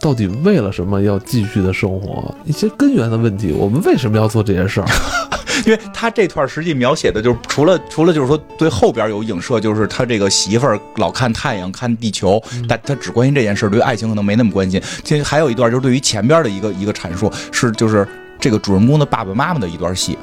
[0.00, 2.34] 到底为了什么要继续的生活？
[2.44, 4.86] 一些根源的问题，我们为什么要做这些事儿？
[5.64, 14.80] 因为他这段实际描写的就是除了除了就是说对后边有影射，就是他这个媳妇儿老看太阳看地球，但他只关心这件事，对爱情可能没那么关心。
[15.02, 18.06] 其实还有一段就是对于前边的一个一个阐述，是就是
[18.38, 20.16] 这个主人公的爸爸妈妈的一段戏。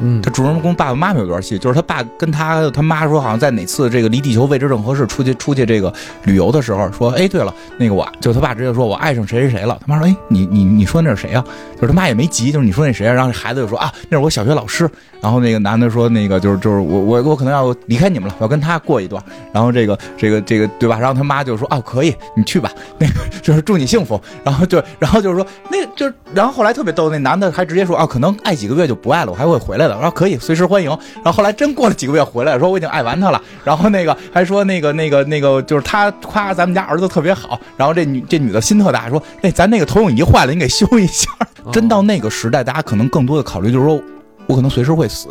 [0.00, 5.92] 嗯他主人公爸爸妈妈有段戏，就是他爸跟他他妈说，好像在哪次这个离地球位置正合适出去出去这个
[6.24, 9.78] 旅游的时候，说，哎，对了，那个我就他爸直接说我爱上谁谁谁了。
[9.86, 11.44] 他妈说，哎，你你你说那是谁呀、
[11.76, 13.12] 就是他妈也没急，就是你说那谁啊？
[13.12, 14.88] 然后孩子就说啊，那是我小学老师。
[15.20, 19.22] 然后那个男的说，那个就是就是我我我可能要离开你们了，我要跟他过一段。
[19.52, 20.98] 然后这个这个这个对吧？
[20.98, 22.68] 然后他妈就说啊，可以，你去吧，
[22.98, 24.20] 那个就是祝你幸福。
[24.42, 29.94] 然后就然后就是说那就，然后后来特别逗，那男的还直接说啊，可能爱几个月就不爱了，我还会回来的。
[29.94, 30.88] 然后可以随时欢迎。
[31.16, 33.40] 然后后来真过了几个月回来，说我已经爱完他了。
[33.64, 37.58] 然后那个还说那个那个那个就是他夸咱们家儿子特别好。
[37.76, 41.28] 然后这女这女的心特大，说哎咱那个投影仪坏了，你给修一下。
[41.70, 44.02] 真到那个时代，大家可能更多的考虑就是说，
[44.46, 45.28] 我可能随时会死。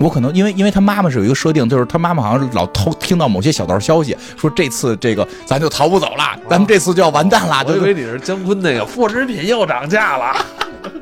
[0.00, 7.62] 我可能因为因为他妈妈是有一个设定，就是他妈妈好像是老偷听到某些小道消息，说这次这个咱就逃不走了，咱们这次就要完蛋了。
[7.64, 10.34] 我以就为你是姜昆那个副食品又涨价了。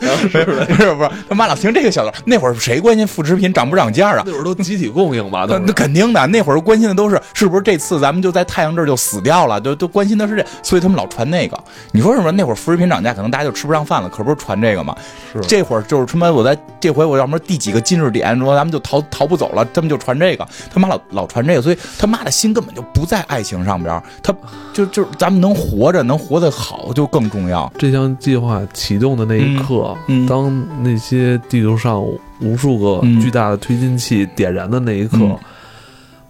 [0.00, 4.22] 不是不是不是，他妈老听这个小道，那会儿谁关心副食品涨不涨价啊？
[4.26, 11.58] 那会儿都集体供应嘛，那那肯定的，那会儿关心的都是是不是这次咱们就在太阳这儿就死掉了，都都关心的是这，所以他们老传那个。
[11.92, 12.30] 你说什么？
[12.32, 14.94] 那会儿副食品涨价，可能大家就吃不上饭了，可不是传这个吗？
[15.32, 24.34] 是这会儿就是他妈我在这回我要么第几个今日点说咱们就逃逃不走了，他们就传这个，他妈老老传这个，所以他妈的心根本就不在爱情上边儿，他
[24.72, 27.70] 就就是咱们能活着能活得好就更重要。
[27.78, 30.26] 这项计划启动的那一刻，嗯嗯。
[30.26, 32.02] 当那些地球上
[32.40, 33.20] 无数个嗯。
[33.20, 35.38] 巨大的推进器点燃的那一刻，嗯。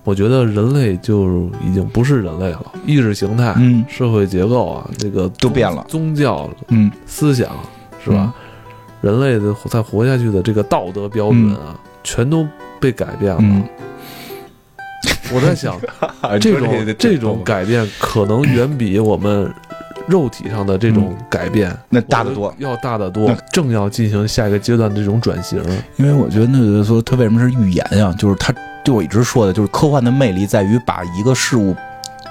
[0.03, 3.85] 我觉得人类就已经不是人类了，意识形态、嗯。
[3.89, 5.85] 社会结构啊，这个都变了。
[5.89, 6.91] 宗教嗯。
[7.07, 7.51] 思想
[8.05, 8.35] 是吧？
[9.03, 12.47] 人类的在活下去的这个道德标准啊，全都
[12.81, 13.39] 被改变了。
[13.41, 13.63] 嗯，
[15.33, 15.79] 我在想，
[16.41, 19.53] 这种这种改变可能远比我们
[20.07, 23.35] 肉体上的这种改变那大得多得要大得多那。
[23.53, 25.63] 正要进行下一个阶段的这种转型，
[25.97, 28.55] 因为我觉得那个说他为什么是预言呀、就是他
[28.85, 31.75] 就我一直说的，就是科幻的魅力在于把一个事物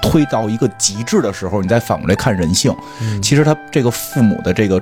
[0.02, 2.74] 推到一个极致的时候，你再反过来看人性。
[3.02, 4.82] 嗯其实他这个父母的这个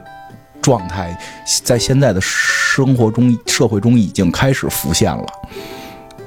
[0.62, 1.18] 状态，
[1.64, 5.26] 在现在的生活中、社会中已经开始浮现了。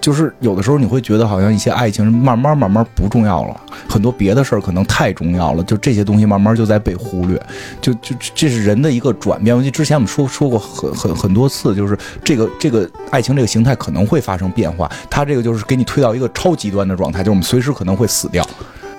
[0.06, 7.36] 就是有的时候你会觉得好像一些爱情慢慢慢慢不重要了，很多别的事儿可能太重要了，就这些东西慢慢就在被忽略，
[7.80, 9.56] 就就这是人的一个转变。
[9.56, 18.48] 我记得之前我们说说过很很很多次，就是这个这个爱情这个形态可能会发生变化，它这个就是给你推到一个超极端的状态，就是我们随时可能会死掉，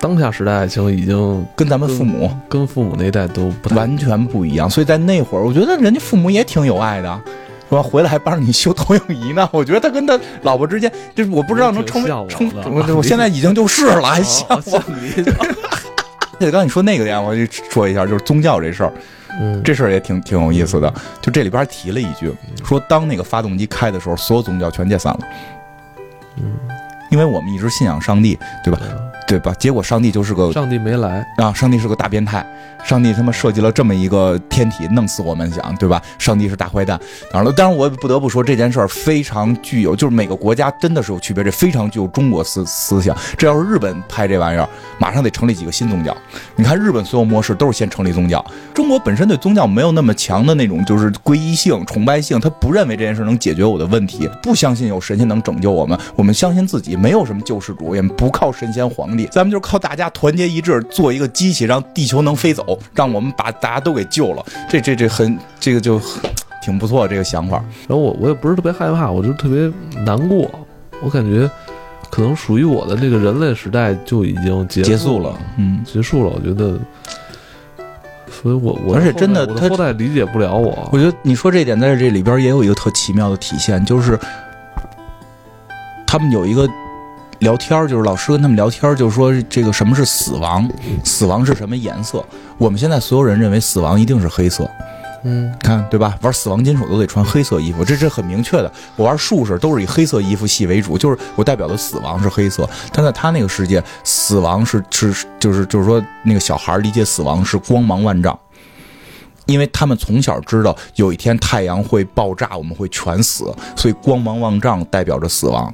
[0.02, 4.70] 当下时代爱情已经跟咱们父母跟父母那一代都不太完全不一样。
[4.70, 7.22] 所以在那会儿，我觉得人家父母也挺有爱的。
[7.70, 7.82] 是吧？
[7.82, 9.48] 回来还帮着你修投影仪呢。
[9.52, 14.22] 我觉得他跟他老婆之间，就是我不知道能成为成，我我现在已经就是了，还。
[14.24, 15.24] 像你，
[16.52, 18.94] 刚才你说那个点，我就说一下，就是宗教这事儿，
[19.40, 20.94] 嗯，这事儿也挺挺有意思的。
[21.22, 22.32] 就这里边提了一句，
[22.64, 25.20] 说当那个发动机开的时候，所有宗教全解散了。
[26.38, 26.54] 嗯，
[27.10, 28.80] 因为我们一直信仰上帝，对吧？
[29.28, 29.54] 对吧？
[29.60, 32.46] 结果上帝就是个上帝没来，啊，上帝是个大变态，
[32.86, 36.02] 上帝他妈设计了这么一个天体，弄死我们想，对吧？
[36.18, 36.98] 上帝是大坏蛋。
[37.32, 43.16] 当然了，当然我也不得不说这件事儿非常具有，就是每个国家真的是有区别，这非常具有中国思思想。
[43.38, 44.68] 这要是日本拍这玩意儿，
[44.98, 46.16] 马上得成立几个新宗教。
[46.56, 64.46] 你看日本所有模式都是先成立宗教，中国本身对宗教没有那么强的那种就是皈依性、崇拜性，他不认为这件事能解决我的问题，不相信有神仙能拯救我们，我们相信自己，没有什么救世主，也不靠神仙皇帝，咱们就靠大家团结一致，做一个机器，让地球能飞走，让我们把大家都给救了。
[64.70, 66.00] 这这这很这个就
[66.62, 67.58] 挺不错这个想法。
[67.88, 69.72] 然后我我也不是特别害怕，我就特别
[70.04, 70.50] 难过，
[71.02, 71.50] 我感觉
[72.12, 76.80] 可能属于我的这个人类时代就已经结结束了了，，嗯，结束了，我觉得。
[78.30, 84.20] 所以我我而且真的他代理解不了我，我觉得你说这点在这里边也有一个特奇妙的体现，就是
[86.06, 86.70] 他们有一个
[87.40, 90.70] 聊天儿，就是老师跟他们聊天儿，就是说这个什么是死亡，
[91.04, 92.24] 死亡是什么颜色？
[92.58, 94.70] 我们现在所有人认为死亡一定是黑色，
[95.24, 96.18] 嗯，看对吧？
[96.22, 98.72] 玩死亡金属都得穿黑色衣服，这是很明确的。
[98.96, 102.68] 我玩术士都是以黑色衣服系为主，就是我代表的死亡是黑色。
[102.92, 108.38] 但在他那个世界，死亡是是就是就是说那个小孩理解死亡是光芒万丈。
[109.46, 113.46] 因为他们从小知道有一天太阳会爆炸，我们会全死，
[113.78, 115.74] 所以光芒万丈代表着死亡，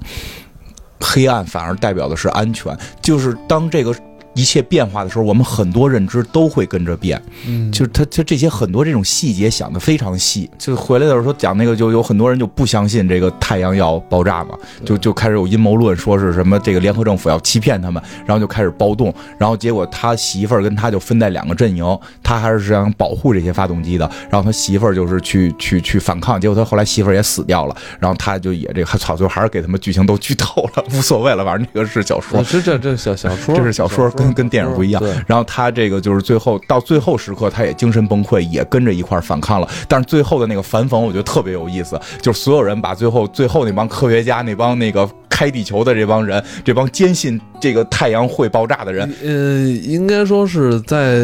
[1.04, 2.76] 黑暗反而代表的是安全。
[3.02, 3.94] 就是当这个。
[4.34, 7.22] 一切变化的时候，我们很多认知都会跟着变。
[7.48, 10.50] 嗯，就是他他这些很多这种细节想的非常细。
[10.58, 19.14] 就回来的时候说讲那个，就有很多人就不相信这个太阳要爆炸嘛，就就开始有阴谋论，说是什么这个联合政府要欺骗他们，然后就开始暴动。
[19.38, 21.86] 然后结果他媳妇儿跟他就分在两个阵营，
[22.22, 24.10] 他还是想保护这些发动机的。
[24.30, 27.76] 然后他媳妇儿就是去去去反抗，结果他后来媳妇儿也死掉了。
[28.00, 34.12] 然后他就也这个，操，最后还是给他们剧情都剧透了，无所谓了，反正这个是小说，是这这小小说，这是小说。
[34.24, 39.68] 跟跟电影不一样，然后他这个就是最后到最后时刻，他也精神崩溃，也跟着一块反抗了。
[39.88, 51.20] 但是最后的那个反讽，我觉得特别有意思，就是所有人把最后最后那帮科学家、那帮那个开地球的这帮人，这帮坚信这个太阳会爆炸的人，呃，应该说是在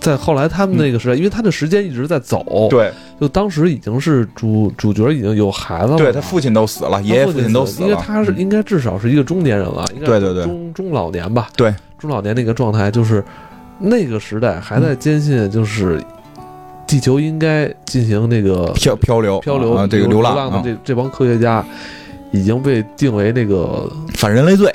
[0.00, 11.72] 在后来他们那个时代，因为他的时间一直在走，对，就当时已经是主主角已经有孩子了，对他父亲都死了，爷爷父亲都死了，因为他是应该至少是一个中年人了，对对对，中中老年吧，对。
[12.02, 13.24] 中老年那个状态，就是
[13.78, 16.02] 那个时代还在坚信，就是
[16.84, 21.64] 地球应该进行那个漂漂流漂流啊，这个流浪的这这帮科学家
[22.32, 24.74] 已经被定为那个反人类罪。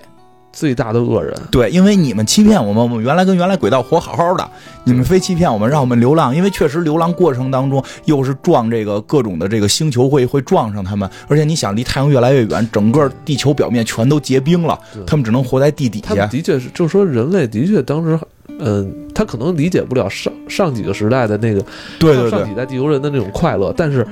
[0.52, 4.50] 最大的恶人，对，因为你们欺骗我们，我们原来跟原来轨道活好好的，
[4.86, 6.36] 你们非欺骗我们，让我们流浪。
[6.36, 16.26] 因为确实流浪过程当中，又是撞这个各种的这个星球会会撞上他们，而且你想离太阳越来越远，整个地球表面全都结冰了，他们只能活在地底下。
[16.26, 18.20] 的确是，就是说人类的确当时，
[18.60, 21.62] 嗯，他可能理解不了上上几个时代的那个，
[22.00, 24.06] 对对对，上几代地球人的那种快乐，但是。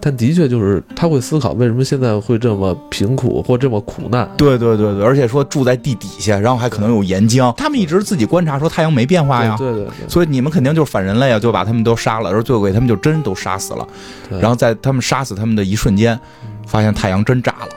[0.00, 4.28] 但的确就是他会思考为什么现在会这么贫苦或这么苦难。
[4.36, 7.52] 对对对对，而且说住在地底下，然后还可能有岩浆。
[7.54, 9.54] 他们一直自己观察说太阳没变化呀。
[9.58, 10.08] 对对对。
[10.08, 13.86] 所以你们肯定就是反人类啊，就把他们都杀了，然后最后给他们就真都杀死了。
[14.30, 16.18] 然后在他们杀死他们的一瞬间，
[16.66, 17.68] 发现太阳真炸了。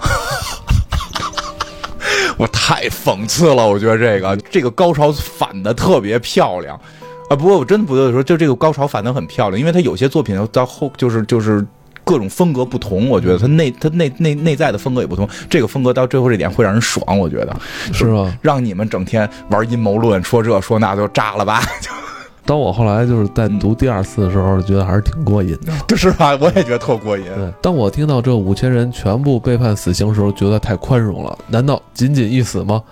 [2.36, 6.80] 我太讽刺了，我觉得这个这个高潮反的特别漂亮。
[7.30, 11.64] 啊，不过我真的不得不说，就这个高潮反的很漂亮，因为他有些作品到后就是就是
[12.02, 17.56] 各种风格不同，我觉得他内他内内内在的风格也不同，这个风格到最后这点会让人爽，我觉得
[17.92, 18.36] 是吧？
[18.42, 21.62] 让你们整天玩阴谋论，说这说那就炸了吧。
[22.44, 26.36] 当我后来就是在读第二次的时候，觉得还是挺过瘾的，这 是吧？
[26.40, 27.24] 我也觉得特过瘾。
[27.24, 31.38] 对，当我听到这五千人全部被判死刑的时候，觉得太宽容了。
[31.48, 32.82] 难道仅仅一死吗？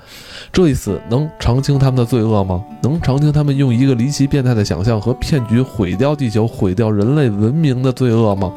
[0.53, 2.63] 这一死能偿清他们的罪恶吗？
[2.83, 8.53] 能偿清他们用一个离奇变态的想象和骗局毁掉地球、毁掉人类文明的罪恶吗？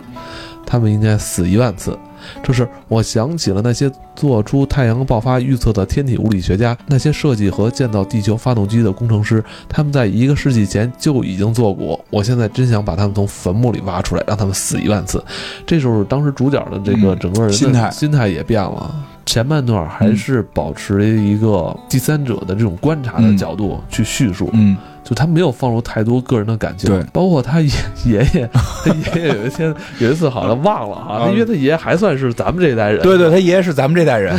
[0.65, 1.97] 他们应该死一万次。
[2.43, 12.03] 这是我想起了那些做出太阳爆发预测的天体物理学家，那些设计和建造地球发动机的工程师，他们在一个世纪前就已经做过。
[12.09, 15.23] 我现在真想把他们从坟墓里挖出来，让他们死一万次。
[15.65, 18.93] 这时候，当时主角的这个整个人的心态心态也变了。
[19.25, 24.49] 前半段还是保持一个第三者的这种观察的角度去叙述。
[24.53, 24.75] 嗯。
[25.11, 27.69] 就他没有放入太多个人的感情，对，包括他爷
[28.05, 34.33] 爷爷，他爷爷有一天有一次好像忘了哈，因 为他爷爷还算是咱们这一代人，对对，他爷爷是咱们这代人，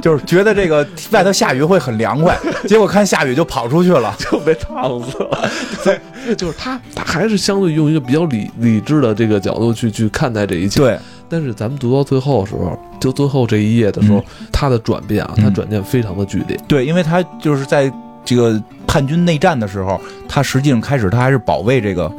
[0.00, 2.34] 就是觉得这个外头下雨会很凉快，
[2.66, 5.50] 结果看下雨就跑出去了，就被烫死了。
[5.84, 10.80] 对，就是他，他还是相对用一个比较理理智的这个角度去去看待这一切。
[10.80, 10.98] 对，
[11.28, 16.58] 但是咱们读到最后的时候，就最后这一页的时候，他的转变啊，他转变非常的剧烈。
[16.66, 17.92] 对，因为他就是在。
[18.26, 19.98] 这个叛军内战的时候，
[20.28, 22.12] 他实际上开始他还是保卫这个，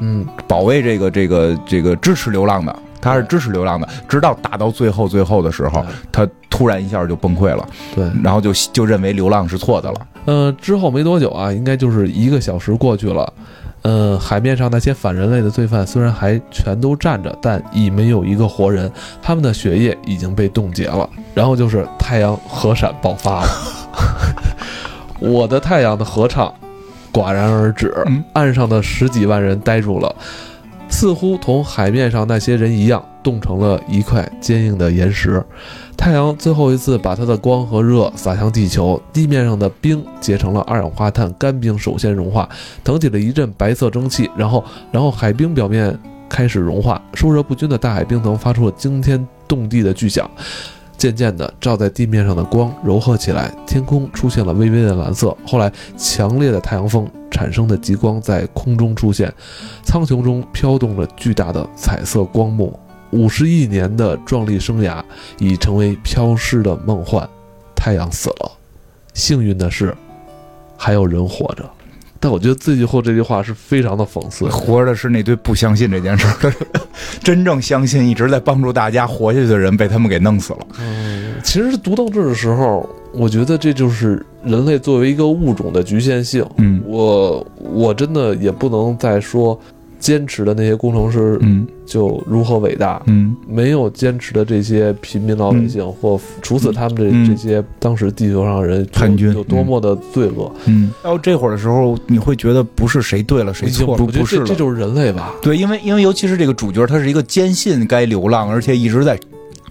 [0.00, 10.06] 嗯，保卫这个这个这个支持流浪的，他是支持流浪的，直到打到最后最后的时候，他突然一下就崩溃了，对，然后就就认为流浪是错的了。
[10.24, 13.32] 呃，之后没多久啊，应该就是一个小时过去了，
[13.82, 18.90] 呃，海面上那些反人类的罪犯虽然还全都站着，但已没有一个活人，
[19.22, 21.08] 他们的血液已经被冻结了。
[21.34, 23.48] 然后就是太阳核闪爆发了。
[25.20, 26.52] 我的太阳的合唱
[27.12, 27.94] 戛然而止，
[28.32, 30.14] 岸上的十几万人呆住了，
[30.88, 35.44] 似乎同海面上那些人一样，冻成了一块坚硬的岩石。
[35.96, 42.48] 太阳最后一次把它的光和热洒向地球，地面上的冰结成了二氧化碳，干冰首先融化，
[42.82, 45.94] 腾起了一阵白色蒸汽，然后，然后海冰表面
[46.28, 50.30] 开始融化，受热不均的大海冰层发出了惊天动地的巨响。
[51.00, 55.34] 渐渐的，照在地面上的光柔和起来，天空出现了微微的蓝色。
[55.46, 59.32] 后来，强烈的太阳风产生的极光在空中出现，
[59.82, 62.78] 苍穹中飘动着巨大的彩色光幕。
[63.12, 65.02] 五十亿年的壮丽生涯
[65.38, 67.26] 已成为飘逝的梦幻。
[67.74, 68.52] 太阳死了，
[69.14, 69.96] 幸运的是，
[70.76, 71.64] 还有人活着。
[72.22, 74.44] 但我觉得最后这句话是非常的讽刺。
[74.50, 76.52] 活着的是那堆不相信这件事儿
[77.22, 80.66] 真正相信一直在帮助大家活下去的人被他们给弄死了。
[80.78, 86.46] 嗯，其实读到这儿的时候，我觉得这就是人类作为一个物种的局限性。
[86.58, 89.58] 嗯我我真的也不能再说
[90.00, 100.50] 坚持的那些工程师嗯就如何伟大，嗯没有坚持的这些平民老百姓，或处死他们这、嗯这些当时地球上人叛军有多么的罪恶。
[100.64, 100.90] 嗯。
[101.02, 104.36] 到这会儿的时候，你会觉得不是谁对了谁错，不我觉得不是。
[104.38, 105.34] 这这就是人类吧？
[105.42, 109.18] 对，因为因为尤其是这个主角，他是一个坚信该流浪，而且一直在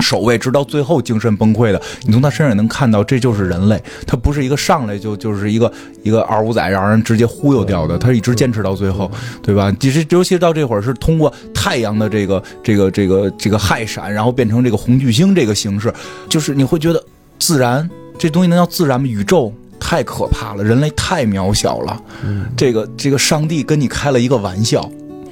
[0.02, 1.82] 守卫，直到最后精神崩溃的。
[2.06, 5.72] 你从他身上也能看到，这就是人类，他不是一个上来就就是一个
[6.04, 9.10] 一个二五仔让人直接忽悠掉的，他一直坚持到最后，
[9.42, 9.74] 对吧？
[9.80, 15.94] 其实尤其到这会儿是通过太阳的这个这个这个这个氦闪，然后变成这个红巨星这个形式，
[16.28, 17.04] 就是你会觉得
[17.38, 19.08] 自然这东西能叫自然吗？
[19.08, 19.54] 宇宙。
[19.82, 22.00] 太可怕了，人类太渺小了。
[22.22, 24.88] 嗯，这个这个上帝跟你开了一个玩笑，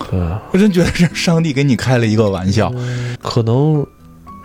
[0.09, 0.18] 对。
[0.51, 2.74] 我真觉得是上帝给你开了一个玩笑。
[3.22, 3.86] 可能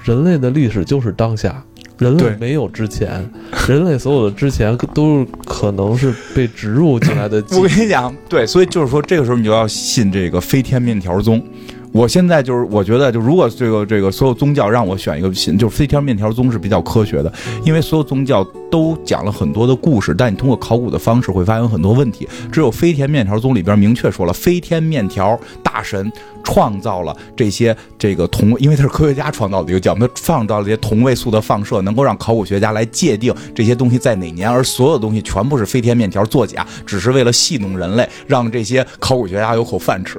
[0.05, 1.63] 人类的历史就是当下，
[1.99, 3.29] 人类没有之前，
[3.69, 7.63] 人类所有的之前都可能是被植入进来的我。
[7.69, 11.43] 跟你讲，对，所以就是说，这个时候你就要信这个飞天面条宗。
[11.93, 17.31] 我现在就是，我觉得，就如果这个这个所有宗教让我选一个信，就是飞天面条宗是比较科学的，
[17.65, 22.27] 因为所有宗教都讲了很多的故事，但你通过考古的方式会发现有很多问题。
[22.51, 26.11] 只有飞天面条宗里边明确说了，飞天面条大神
[26.43, 40.19] 创造了这些这个同，因为他是科学家创造的一个教，他创造了这些同位素的放射，能够让考古学家来界定这些东西在哪年，而所有东西全部是飞天面条作假，只是为了戏弄人类，让这些考古学家有口饭吃。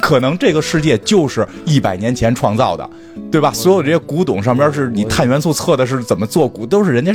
[0.00, 2.88] 可能这个世界就是一百年前创造的，
[3.30, 3.52] 对吧？
[3.52, 7.14] 所有这些古董上边是你碳元素测的是怎么做古，都是人家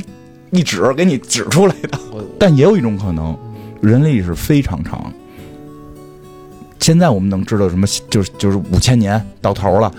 [0.52, 2.00] 一指给你指出来的。
[2.40, 3.38] 但也有一种可能，
[3.82, 5.12] 人类历史非常长。
[6.80, 7.86] 现在我们能知道什么？
[8.10, 9.92] 就是就是五千年到头了，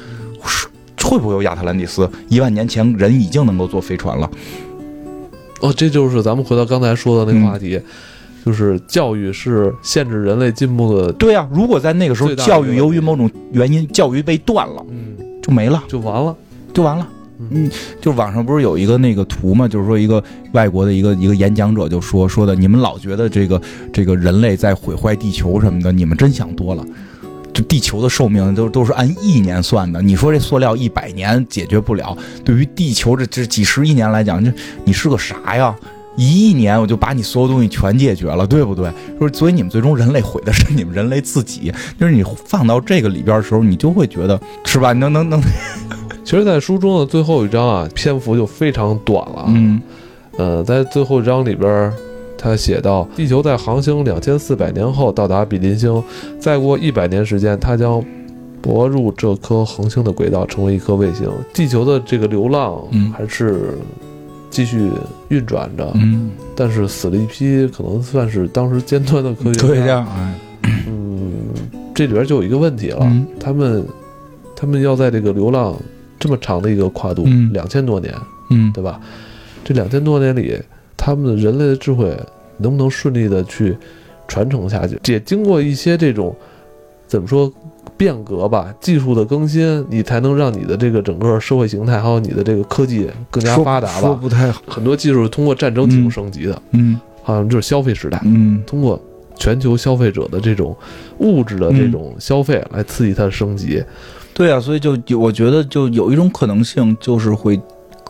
[1.02, 2.10] 会不会有亚特兰蒂斯？
[2.28, 4.30] 一万年前人已经能够坐飞船了。
[5.60, 7.80] 哦，这就是咱们回到刚才说的那个话嗯题，
[8.44, 15.82] 就是教育是限制人类进步的，对呀、如果在那个时候教育由于某种原因教育被断了，嗯，就没了。
[15.88, 16.34] 就完了。
[16.72, 17.06] 就完了。
[17.42, 17.70] 嗯嗯，
[18.02, 20.22] 就网上不是有一个那个图嘛，就是说一个
[20.52, 23.60] 外国的一个一个演讲者就说说的，你们老觉得这个
[23.90, 26.84] 这个人类在毁坏地球什么的，你们真想多了。
[27.52, 34.52] 这地球的寿命都都是按亿年算的，你说这塑料一百年解决不了，对于地球这这几十亿年来讲，这
[34.84, 35.74] 你是个啥呀？
[36.16, 38.90] 一亿年我就把你所有东西全解决了，对不对？
[39.18, 41.72] 就是所以你们最终人类毁的是你们人类自己。
[41.98, 44.92] 就是你放到这个里边的时候，你就会觉得是吧？
[44.92, 45.40] 能能能，
[46.24, 49.80] 其实，在书中的最后一章啊，篇幅就非常短了。，嗯
[50.36, 51.92] 呃，在最后一章里边，
[52.38, 56.02] 他写到，地球在航行两千四百年后到达比邻星，
[56.38, 58.02] 再过一百年时间，它将
[58.62, 61.28] 泊入这颗恒星的轨道，成为一颗卫星。
[61.52, 63.78] 地球的这个流浪嗯还是
[64.50, 64.90] 继续
[65.28, 66.30] 运转着，嗯。
[66.54, 69.66] 但是死了一批可能算是当时尖端的科学家。
[69.66, 70.34] 科学家，哎，
[70.86, 71.32] 嗯，
[71.94, 73.86] 这里边就有一个问题了，嗯他们
[74.54, 75.74] 他们要在这个流浪
[76.18, 78.14] 这么长的一个跨度，嗯两千多年，
[78.50, 79.00] 嗯对吧？
[79.64, 80.58] 这两千多年里，
[80.96, 82.14] 他们的人类的智慧
[82.58, 83.76] 能不能顺利的去
[84.28, 84.98] 传承下去？
[85.10, 86.36] 也经过一些这种
[87.06, 87.50] 怎么说
[88.00, 94.08] 变革吧，技术的更新，你才能让你的这个整个社会形态还有你的这个科技更加发达吧。
[94.08, 98.98] 说不太好，很多技术是通过战争提供升级的，嗯好像就是消费时代，嗯通过
[99.36, 100.74] 全球消费者的这种
[101.18, 103.84] 物质的这种消费来刺激它的升级。
[104.32, 107.60] 对啊，所以就有我觉得就有一种可能性，就是会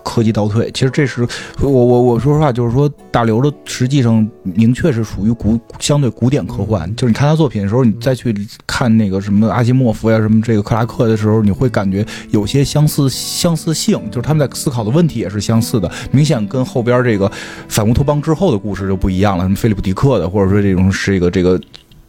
[0.05, 0.71] 科技倒退。
[0.73, 1.27] 其实这是
[1.61, 6.89] 我我我说实话，就是说大刘的实际上明确是属于古相对古典科幻。
[6.97, 8.35] 就是你看他作品的时候，你再去
[8.67, 17.31] 看那个什么阿西莫夫呀、什么这个克拉克的时候，你会感觉有些相似相似性，就是他们在思考的问题也是相似的，明显跟后边这个
[17.69, 19.45] 反乌托邦之后的故事就不一样了。
[19.45, 21.61] 什么菲利普迪克的，或者说这种是一个这个。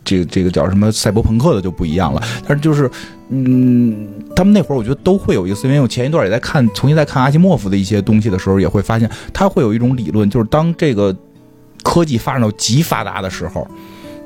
[0.03, 2.89] 这个这个叫什么赛博朋克的就不一样了，但是就是，
[3.29, 11.15] 嗯，他们那会儿我觉得都会有一个思，因为我前一段也在看，重新在看阿西莫夫的一些东西的时候，也会发现他会有一种理论，就是当这个
[11.83, 13.67] 科技发展到极发达的时候，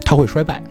[0.04, 0.64] 它会衰败。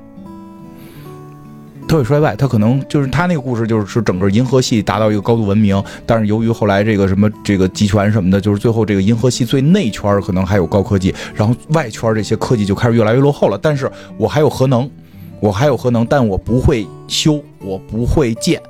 [1.94, 13.56] 它会衰败，它可能就是他那个故事，就是说整个银河系达到一个高度文明，但是由于后来这个什么这个集权什么的，就是最后这个银河系最内圈可能还有高科技，然后外圈这些科技就开始越来越落后了。
[13.56, 14.90] 但是我还有核能，
[15.38, 18.60] 我还有核能，但我不会修，我不会建，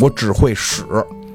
[0.00, 0.82] 我只会使。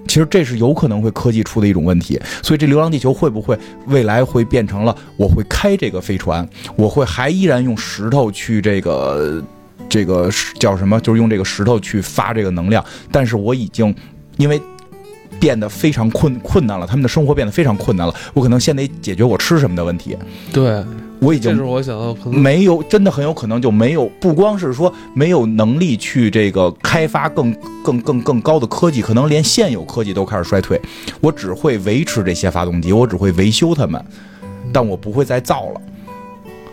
[0.10, 9.42] 其实这是有可能会科技出的一种问题，所以这《流浪地球》会不会未来会变成了我会开这个飞船，我会还依然用石头去这个
[9.90, 10.30] 这个
[10.60, 11.00] 叫什么？
[11.02, 13.94] 就是用这个石头去发这个能量，但是我已经
[14.38, 14.62] 因为
[15.40, 20.18] 变得非常困困难了，他们的生活变得非常困难了，我可能先得解决我吃什么的问题，
[20.52, 20.84] 对，
[21.20, 30.80] 我已经这是我想到可能没有，真的很有可能就没有，不光是说没有能力去这个开发更更更更高的科技，可能连现有科技都开始衰退。
[31.22, 34.04] 我只会维持这些发动机，我只会维修它们，
[34.74, 35.82] 但我不会再造了。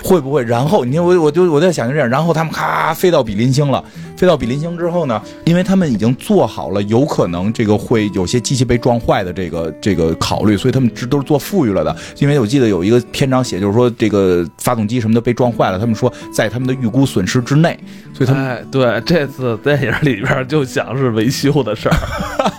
[0.03, 0.43] 会不会？
[0.45, 3.83] 然后你看我我就我在想就这样，然后他们咔飞到比邻星了，
[4.17, 11.95] 飞到比邻星之后呢，因为他们已经做好了有可能这个会有些机器被撞坏的这个这个考虑，所以他们这都是做富裕了的。
[12.19, 17.79] 因为我记得有一个篇章写，就是说这个发动机什么的被撞坏了，他们说在他们的预估损失之内，
[18.15, 21.97] 所以他们哎，对，这次电影里边就讲是维修的事儿，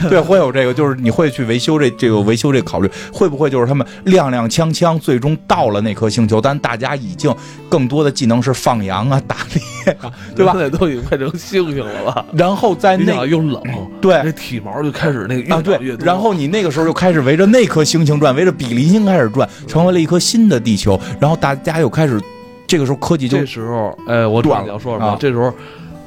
[0.08, 7.34] 对，会有这个，就是你会去维修这这个维修这个考虑，会不会就是他们踉踉跄跄，最终到了那颗星球，但大家已经
[7.68, 10.52] 更多的技能是放羊啊、打猎啊， 对吧？
[10.52, 12.24] 现在都已经变成猩猩了吧？
[12.32, 13.62] 然后在那想又冷，
[14.00, 22.20] 对这体毛就开始那个越啊对然后你那个时候就开始围着那颗星星转，围着比邻星开始转，成为了一颗新的地球，然后大家又开始，
[22.66, 25.06] 这个时候科技就这时候，哎，我知道断了你要说什么。
[25.12, 25.52] 啊这时候，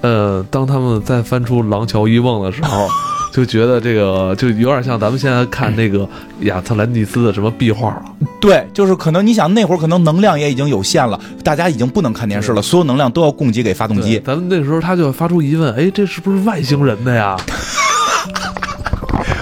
[0.02, 2.88] 呃，当他们再翻出《廊桥遗梦》的时候，
[3.32, 6.08] 就觉得这个就有点像咱们现在看那个
[6.42, 8.04] 亚特兰蒂斯的什么壁画了。
[8.40, 14.20] 对，就是可能你想那会儿可能能量也已经有限了，大家已经不能看电视了，所有能量都要供给给发动机。
[14.26, 17.38] 咱们那时候他就发出疑问：哎，这是不是外星人的呀？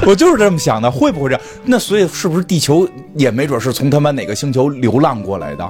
[0.05, 1.41] 我就是这么想的，会不会这样？
[1.65, 5.69] 那所以是不是地球也没准是从他妈哪个星球流浪过来的，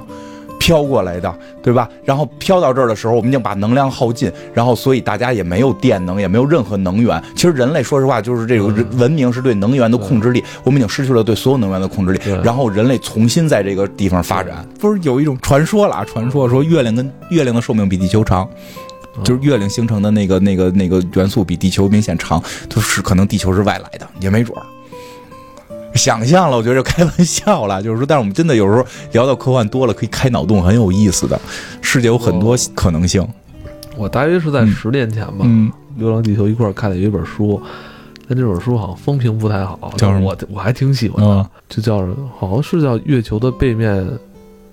[0.60, 1.88] 飘过来的，对吧？
[2.04, 7.20] 然后飘到这儿的时候，我们已经把能量耗尽，然后所以大家也没有电能，也没有任何能源。
[7.34, 12.20] 其实人类说实话，就是这种文明是对能源的控制力，我们已经失去了对所有能源的控制力。
[12.44, 16.04] 然后人类重新在这个地方发展，不是有一种传说了啊？
[16.04, 18.48] 传说说月亮跟月亮的寿命比地球长。
[19.24, 24.62] 就是月亮形成的那个、那个、那个元素比地球明显长，就是可能地球是外来的，也没准儿。
[25.94, 31.40] 想象了，我觉得就开玩笑了， 就是说，但是我们真的有时候聊到科幻多了，可以开脑洞，很有意思的。
[31.80, 33.26] 世界有很多可能性。
[33.96, 37.60] 我大约是在十年前吧，嗯，流浪地球》一块儿看的有一本书，
[38.28, 41.98] 但这本书好像风评不太好，叫什么我我还挺喜欢的，嗯就叫
[42.38, 44.06] 好像是叫《月球的背面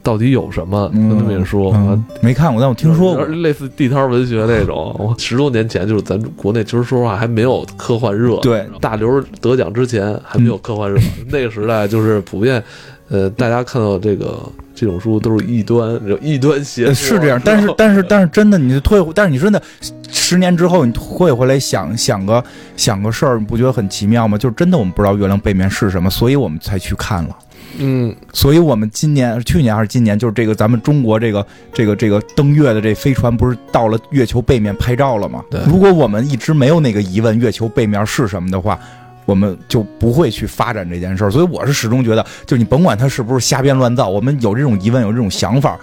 [0.08, 4.96] 到底有什么》嗯那本书，嗯，没看过，但我听说过类似地摊文学那种。
[4.98, 8.38] 我十多年前就是咱国内，其实说实话还没有科幻热。
[8.38, 10.98] 对，大刘得奖之前还没有科幻热，
[11.30, 12.64] 那个时代就是普遍，
[13.10, 14.40] 呃，大家看到这个
[14.74, 19.62] 这种书都是异端，有异端邪说呃是这样，但是但是但是真的，你退，但是你真的
[20.10, 22.42] 十年之后，你退回来想想个
[22.78, 24.38] 想个事儿，你不觉得很奇妙吗？
[24.38, 27.36] 就是真的我们不知道月亮背面是什么，所以我们才去看了。
[27.80, 35.44] 嗯，所以我们今年、去年还是今年，就是这个咱们中国这个这个这个登月的这飞船，不是到了月球背面拍照了吗？
[35.52, 38.80] 对如果我们一直没有那个疑问，月球背面是什么的话，
[39.26, 41.32] 我们就不会去发展这件事儿。
[41.32, 45.78] 所以我是始终觉得，就你甭管它是不是瞎编乱造，我们有这种疑问，有这种想法，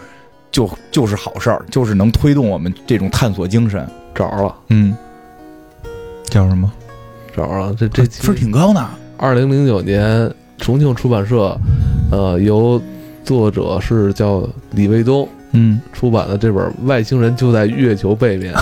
[0.50, 3.88] 就就是好事儿，就是能推动我们这种探索精神。
[4.14, 4.96] 找着了，嗯，
[6.30, 6.72] 叫什么？
[7.36, 7.74] 找着了。
[7.74, 8.88] 这这分儿挺高呢。
[9.16, 10.32] 二零零九年
[10.64, 11.54] 重庆出版社，
[12.10, 12.80] 呃，由
[13.22, 18.54] 作者是叫李卫东嗯，出版的这本《外星人就在月球背面》。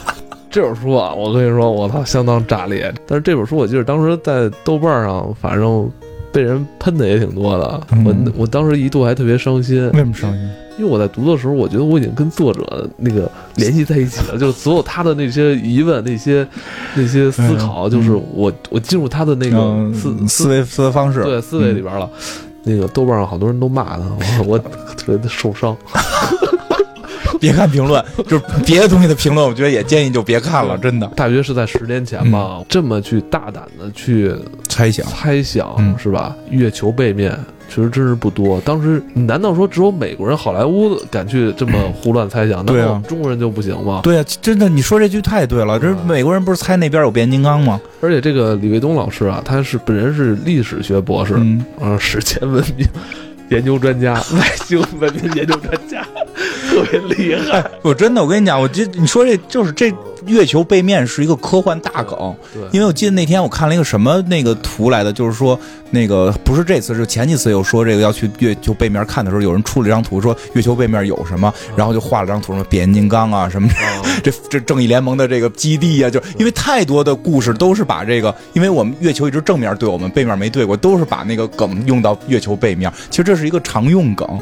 [0.50, 2.90] 这本书啊，我跟你说，我操，相当炸裂。
[3.06, 5.86] 但是这本书，我记得当时在豆瓣上，反正
[6.32, 7.80] 被人喷的也挺多的。
[7.92, 10.50] 嗯我我当时一度还特别伤心，为什么伤心？
[10.78, 16.46] 因为我在读的时候，我觉得我已经跟作者那个联系在一起了， 就是所有他的那些疑问、那些
[16.94, 22.08] 那些思考，嗯就是我我进入他的那个嗯思思维思维方式，对思维里边了。
[22.62, 24.04] 那个豆瓣上好多人都骂他，
[24.46, 25.76] 我我特别的受伤。
[27.40, 31.06] 别看评论，就是别的东西的评论，我觉得也建议就别看了，真的。
[31.16, 34.34] 大约是在十年前吧，这么去大胆的去
[34.68, 36.34] 猜想，猜想，嗯是吧？
[36.50, 38.60] 月球背面其实真是不多。
[38.62, 42.58] 当时难道说只有美国人、好莱坞敢去这么胡乱猜想？
[42.58, 44.00] 难对啊中国人就不行吗？
[44.02, 45.78] 对啊、真的，你说这句太对了。
[45.78, 47.80] 这美国人不是猜那边有变形金刚吗？
[48.00, 52.86] 而且这个李卫东老师啊，他是本人是历史学博士，嗯，嗯，史前文明
[53.50, 56.04] 研究专家，外星文明研究专家，
[56.70, 57.64] 特别厉害。
[57.82, 59.92] 我真的，我跟你讲，我这你说这就是这
[60.26, 65.58] 月球背面是一个科幻大梗，对，因为我记得那天我看了一个什么那个图来的，就是说
[65.90, 73.68] 那个不是这次，是前几次有说这个要去月球背面看的时候，有人出了一张图说月球背面有什么，然后就画了张图，什么变形金刚啊什么。
[73.68, 82.92] 啊这这正义联盟的这个基地啊，就因为太多的故事都是把这个，因为我们月球一直正面对我们，背面没对过，都是把那个梗用到月球背面。
[83.08, 84.38] 其实这是一个常用梗。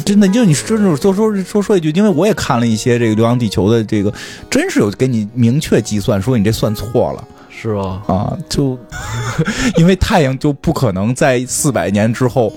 [0.00, 4.12] 真的，就你真是说说说说一句，因为我也看了一些这个《流浪地球》的这个，
[4.50, 8.02] 真是有给你明确计算，说你这算错了是吧？
[8.06, 8.36] 啊！
[8.48, 8.78] 就
[9.76, 12.52] 因为太阳就不可能在四百年之后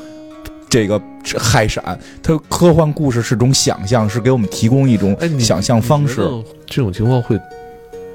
[0.70, 6.28] 这个氦闪，它科幻故事是种想象，是给我们提供一种想象方式。
[6.66, 7.40] 这种情况会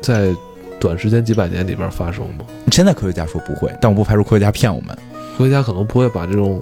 [0.00, 0.34] 在
[0.80, 2.44] 短时间几百年里边发生吗？
[2.72, 4.96] 现在科学家说不会，但我不排除科学家骗我们，
[5.36, 6.60] 科学家可能不会把这种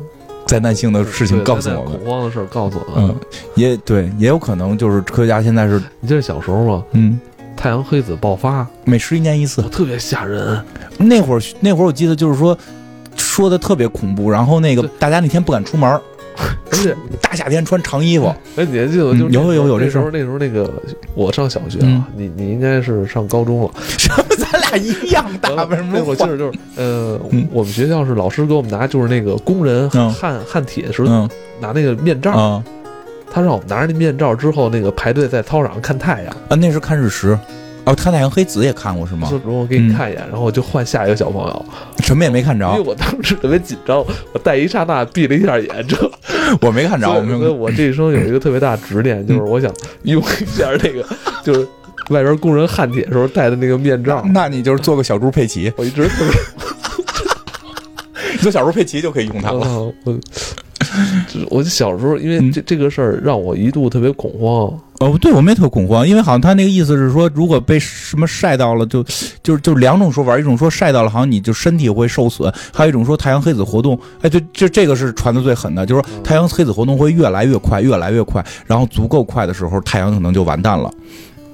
[0.48, 2.06] 灾难性的事情告诉我们恐。
[2.06, 3.10] 慌的事儿告诉我们。
[3.10, 3.16] 嗯，
[3.54, 6.82] 也对，也有可能就是科学家现在是，你记得小时候吗？
[6.92, 7.20] 嗯，
[7.54, 9.60] 太阳黑子爆发，每十一年一次。
[9.68, 10.58] 特别吓人。
[10.96, 12.56] 那会儿那会儿我记得就是说，
[13.14, 16.00] 说的特别恐怖，然后那个大家那天不敢出门，
[16.70, 18.26] 而且，大夏天穿长衣服。
[18.56, 20.70] 哎，你还记得就是嗯有有有那时候那时候那个
[21.14, 23.70] 我上小学嗯啊，你你应该是上高中了。
[23.98, 24.24] 什么？
[24.38, 26.00] 咱俩一样大，为什么换？
[26.00, 31.28] 那会儿记得就是呃嗯，我们学校是老师给我们拿就是那个工人嗯焊焊铁的时候嗯
[31.60, 32.62] 拿那个面罩，啊
[33.30, 36.32] 他让我们拿着那面罩之后，那个排队在操场上看太阳。
[36.48, 37.38] 啊，那是看日食。
[37.84, 39.40] 哦，看太阳黑子也看过是吗说？
[39.46, 41.64] 我给你看一眼，然后我就换下一个小朋友，
[42.00, 45.96] 什么也没看着因为，我当时特别紧张，我戴一刹那闭了一下眼，这
[46.60, 47.54] 我没看着，我所以所以没有。
[47.54, 49.72] 我这一生有一个特别大的执念，就是我想
[50.02, 51.02] 用一下那个，
[51.42, 51.66] 就是
[52.10, 54.22] 外边工人焊铁的时候戴的那个面罩。
[54.34, 56.38] 那你就是做个小猪佩奇，我一直特别，
[58.32, 59.66] 你做小猪佩奇就可以用它了。
[60.04, 60.18] 我
[61.50, 64.72] 我，就小时候，因为嗯这这个事儿让我一度特别恐慌。
[65.00, 69.04] 哦，对，我们也特恐慌，因为好像他那个意思是说，如果被什么晒到了，就
[69.44, 80.90] 就就两种说法，一种说晒到了，好像你就身体会受损；还有一种说太阳黑子活动，哎，对，这这个是传的最狠的，就是说太阳黑子活动会越来越快，越来越快，然后足够快的时候，太阳可能就完蛋了。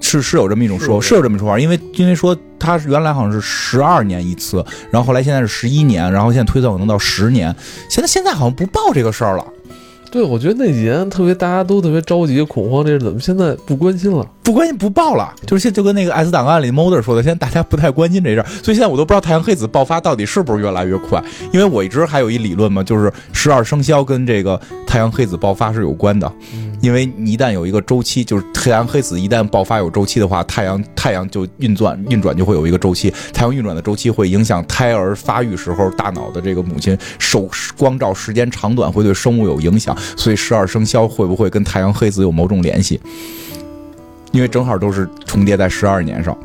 [0.04, 7.54] 是是有这么一种说，是是有这么一种说法，因为因为说它是原来好像是十二年一次，然后后来现在是十一年，然后现在推算可能到十年，
[7.88, 9.44] 现在现在好像不报这个事儿了。
[10.12, 14.24] 对，我觉得那几年特别，大家都特别着急恐慌，这是怎么现在不关心了？
[14.44, 21.20] 不关心不报了，就是现就跟那个《爱斯档案》里 Mulder 说的，现在大家不太关心这事儿，所以现在我都不知道太阳黑子爆发到底是不是越来越快，
[21.52, 43.00] 因为我一直还有一理论嘛，就是十二生肖跟这个太阳黑子爆发是有关的，嗯，因为你一旦有一个周期，就是太阳黑子一旦爆发有周期的话，太阳太阳就运转运转就会有一个周期，太阳运转的周期会影响胎儿发育时候大脑的这个母亲受光照时间长短会对生物有影响，所以十二生肖会不会跟太阳黑子有某种联系？
[44.32, 46.36] 因为正好都是重叠在十二年上。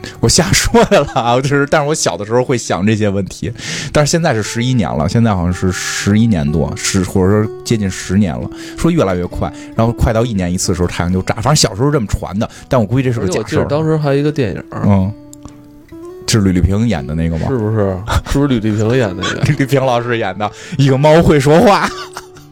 [0.20, 3.52] 我瞎说的了啊，就是，但是我小的时候会想这些问题，
[3.92, 13.64] 但是现在是十一年了，现在好像是十一年多，十或者说接近十年了，说越来越快，然后快到一年一次的时候太阳就炸，反正小时候这么传的，但我估计这是而且我记得个假事儿。
[13.68, 15.12] 当时还有一个电影，嗯，
[16.26, 17.46] 是吕丽萍演的那个吗？
[17.48, 17.96] 是不是？
[18.30, 19.40] 是不是吕丽萍演那个？
[19.48, 21.88] 吕丽萍老师演的一个猫会说话，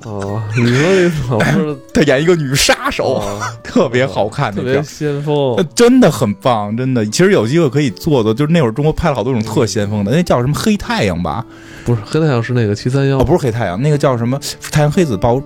[0.04, 4.80] 哦，你说这怎么是她演一个女杀手，哦 特别好看特别。
[4.82, 7.04] 先锋呃，真的很棒，真的。
[7.06, 11.44] 其实有机会可以做做，就是那会儿中国拍了好多种特先锋的，那叫什么黑太阳吧？
[11.84, 14.38] 不是黑太阳是那个七三幺哦，不是黑太阳，那个叫什么
[14.70, 15.42] 太阳黑子爆？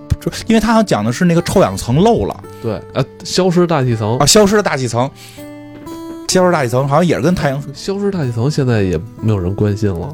[0.47, 5.09] 因为他好像讲的是那个臭氧层漏了对啊，消失大气层啊，，消失的大气层，
[6.27, 7.61] 消失大气层好像也是跟太阳。
[7.73, 10.13] 消失大气层现在也没有人关心了，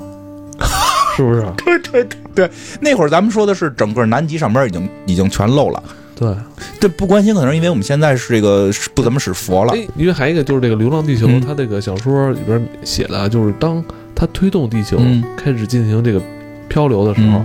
[1.15, 1.45] 是不是？
[1.65, 5.83] 对对对对，那会儿咱们说的是整个南极上边已经已经全漏了。
[6.15, 6.35] 对，
[6.79, 9.73] 这不关心，可能是因为我们现在是这个不怎么使佛了。
[9.73, 13.83] 哎，因为还有一个就是这个《流浪地球》嗯它这个小说里边写的，就是当
[14.13, 16.21] 它推动地球嗯开始进行这个
[16.69, 17.39] 漂流的时候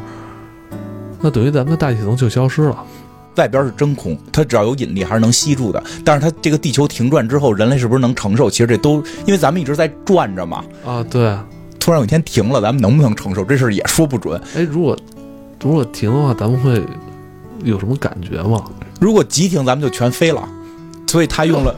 [0.71, 0.79] 嗯，
[1.23, 2.85] 那等于咱们的大气层就消失了。
[3.37, 5.83] 外边是真空，它只要有引力还是能吸住的。
[6.05, 8.51] 但是它这个地球停转之后，人类是不是能承受？
[8.51, 10.63] 其实这都因为咱们一直在转着嘛。
[10.85, 11.35] 啊，对，
[11.83, 14.41] 突然有一天停了，咱们能不能承受这事儿也说不准。
[14.55, 14.97] 哎，如果
[15.61, 16.81] 如果停的话，咱们会
[17.65, 18.63] 有什么感觉吗？
[19.01, 20.49] 如果急停，咱们就全飞了。
[21.09, 21.75] 所以他用了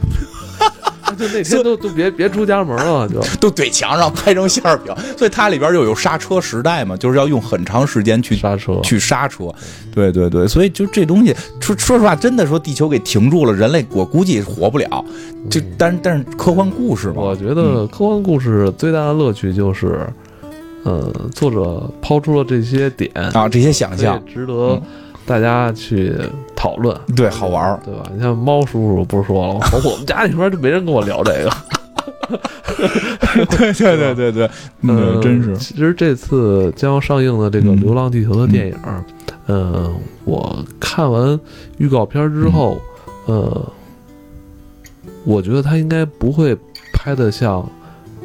[1.17, 8.79] 就那天都都别别出家门了，就 都怼墙上拍成馅儿饼，所以它里边又有刹车时代嘛，就是要用很长时间去刹车。
[8.83, 9.45] 去刹车。
[9.93, 15.05] 对对对，所以就这东西，说说实话，真的说地球给停住了，人类我估计活不了。
[15.49, 20.05] 就但但是科幻故事嘛，我觉得科幻故事最大的乐趣就是，
[20.83, 24.81] 呃，作者抛出了这些点，啊，这些想象以值得嗯
[25.25, 26.13] 大家去
[26.65, 27.79] 讨论，对，好玩儿。
[27.85, 28.09] 对吧？
[28.11, 29.67] 你像猫叔叔不是说了吗？
[29.85, 31.51] 我们家里边就没人跟我聊这个。
[33.51, 34.49] 对对对对对，
[34.81, 35.55] 嗯，真是。
[35.57, 38.75] 其实这次将要上映的这个《嗯流浪地球》的电影，
[39.47, 39.93] 嗯、
[40.23, 41.39] 我看完
[41.77, 42.79] 预告片之后，
[43.27, 43.71] 呃，
[45.23, 46.57] 我觉得他应该不会
[46.91, 47.63] 拍的像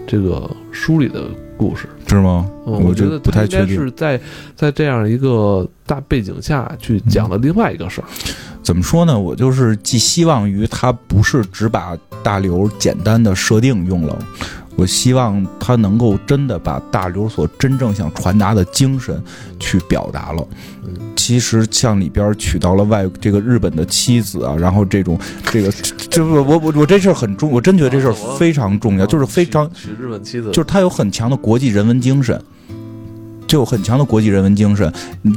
[0.07, 1.25] 这个书里的
[1.59, 1.87] 故事。
[2.17, 2.51] 是吗？
[2.67, 4.21] 嗯，我觉得不太确定是在
[4.57, 8.05] 在这样一个大背景下去讲的另外一个事儿。
[8.63, 9.19] 怎么说呢？
[9.19, 14.19] 我就是寄希望于他不是只把大刘简单的设定用了，
[14.77, 19.23] 我希望他能够真的把大刘所真正想传达的精神
[19.59, 20.47] 去表达了。
[20.85, 25.21] 嗯其实像里边娶到了外这个日本的妻子啊，然后这种
[25.53, 25.71] 这个
[26.09, 32.43] 这我我我我这事儿很重，我真觉得这事儿非常重要，就是非常娶日本妻子，就是他有很强的国际人文精神，
[33.47, 34.91] 就有很强的国际人文精神，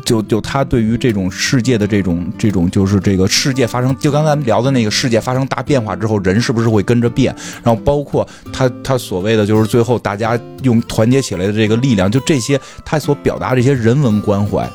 [0.05, 7.35] 就就他对于这种世界的这种这种就是这个世界发生，就刚才聊的那个世界发生大变化之后，人是不是会跟着变？
[7.61, 14.65] 然后包括他他所谓的就是最后大家用团结起来的这个力量，就这些他所表达这些人文关怀，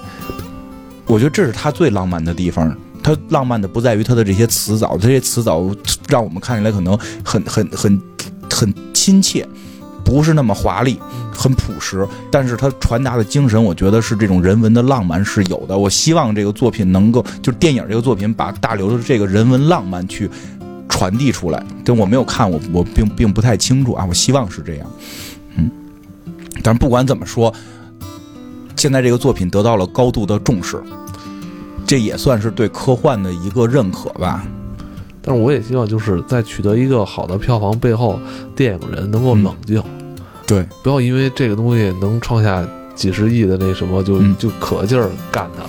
[1.08, 2.72] 我觉得这是他最浪漫的地方。
[3.02, 5.64] 他浪漫的不在于他的这些词藻，这些词藻
[6.08, 8.00] 让我们看起来可能很很很
[8.50, 9.46] 很亲切，
[10.04, 10.98] 不是那么华丽，
[11.32, 15.78] 很朴实，但是他传达的精神，我觉得是这种人文的浪漫是有的。
[15.78, 20.28] 我希望这个作品能够，就是电影这个作品，把大刘的这个人文浪漫去
[20.88, 21.64] 传递出来。
[21.84, 24.04] 但我没有看，我我并并不太清楚啊。
[24.04, 24.86] 我希望是这样，
[25.56, 25.70] 嗯。
[26.64, 27.54] 但是不管怎么说，
[28.78, 30.80] 现在这个作品得到了高度的重视，
[31.84, 34.46] 这也算是对科幻的一个认可吧。
[35.20, 38.20] 但是我也希望就是在取得一个好的票房背后，
[38.54, 39.82] 电影人能够嗯冷静，
[40.46, 44.34] 对，不要因为这个东西能创下几十亿的那什么，就、嗯。
[44.38, 45.64] 就可劲儿干它，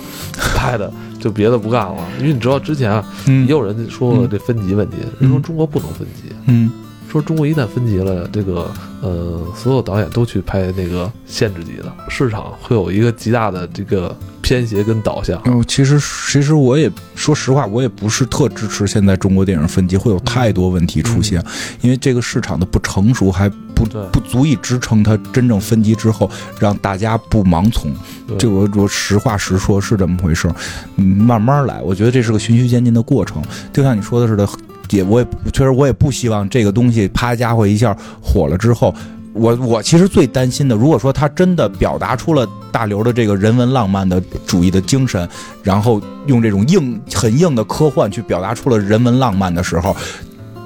[0.56, 1.96] 拍的就别的不干了。
[2.20, 3.44] 因为你知道之前啊，嗯。
[3.44, 6.70] 也有人说过这分级问题，人说中国不能分级，嗯
[7.10, 8.70] 说中国一旦分级了，这个
[9.02, 15.40] 呃所有导演都去拍那个限制级的，市场会有一个极大的这个偏斜跟导向。
[15.46, 15.98] 嗯，其实
[16.30, 21.44] 其实我也说实话，我也不是特支持现在中国电影分级，会有太多问题出现，
[21.80, 26.30] 因为这个市场的不成熟还不不足以支撑它真正分级之后
[26.60, 27.90] 让大家不盲从。
[28.38, 30.54] 这我我实话实说，是这么回事儿。
[30.94, 33.42] 嗯，慢慢来，我觉得这是个循序渐进的过程。
[33.72, 34.48] 就像你说的似的，
[34.90, 38.94] 也我也确实我也不希望这个东西啪家伙一下火了之后。
[39.32, 45.26] 我我其实最担心的，如果说他真的表达出了大刘的这个人文浪漫的主义的精神，
[45.62, 49.94] 然后用这种硬很硬的科幻去表达出了人文浪漫的时候，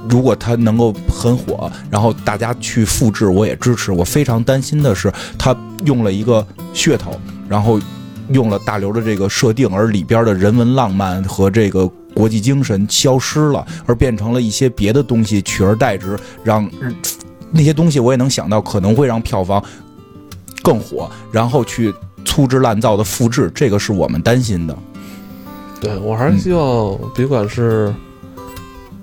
[0.08, 3.92] 如果他能够很火，然后大家去复制，我也支持。
[3.92, 5.54] 我非常担心的是，他
[5.84, 7.78] 用了一个噱头，然后
[8.30, 16.70] 用了大刘的这个设定，而里边的人文浪漫和这个国际精神消失了，而变成了一些别的东西取而代之，让
[17.50, 19.62] 那些东西我也能想到可能会让票房
[20.62, 21.92] 更火，然后去
[22.24, 24.76] 粗制滥造的复制，这个是我们担心的。
[25.80, 27.92] 对我还是希望，别管是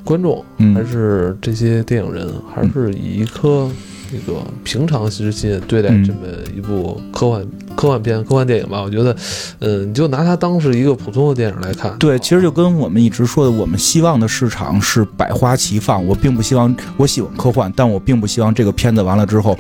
[0.04, 3.70] 观众嗯还是这些电影人，还是以一颗
[4.12, 6.20] 那个平常之心对待嗯这么
[6.56, 8.82] 一部科幻科幻片、科幻电影吧。
[8.82, 9.16] 我觉得，
[9.60, 11.98] 嗯，你就拿它当是一个普通的电影来看。
[11.98, 16.06] 对，其实就跟我们一直说的，我们希望的市场是百花齐放。
[16.06, 19.58] 我并不希望，我喜欢科幻，但我并不希望这个片子完了之后，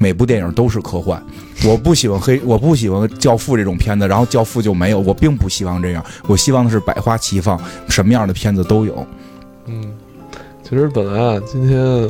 [0.00, 1.22] 每部电影都是科幻。
[1.66, 5.00] 我不喜欢黑，我不喜欢《教父》这种片子，然后《教父》就没有。
[5.00, 9.04] 我并不希望这样，我希望的是百花齐放，什么样的片子都有。
[9.66, 9.92] 嗯，
[10.62, 12.08] 其实本来啊，今天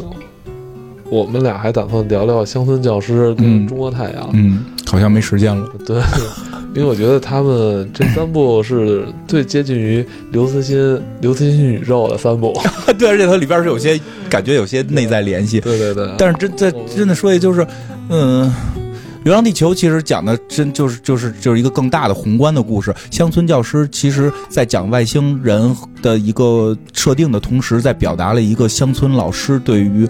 [1.10, 4.30] 我们俩还打算聊聊乡村教师跟嗯中国太阳。
[4.32, 5.68] 嗯，好像没时间了。
[5.86, 5.96] 对，
[6.74, 12.58] 因为我觉得他们这三部是最接近于刘慈欣刘慈欣宇宙的三部。
[12.98, 13.98] 对，而且它里边是有些
[14.28, 15.60] 感觉有些内在联系。
[15.62, 17.66] 对对对，但是真在真的说一句，就是，
[18.10, 18.46] 嗯，
[19.24, 22.94] 《流浪地球》其实讲的真就是就是就是一个更大的宏观的故事。
[23.10, 30.06] 乡村教师其实在讲外星人的一个设定的同时，在表达了一个乡村老师对于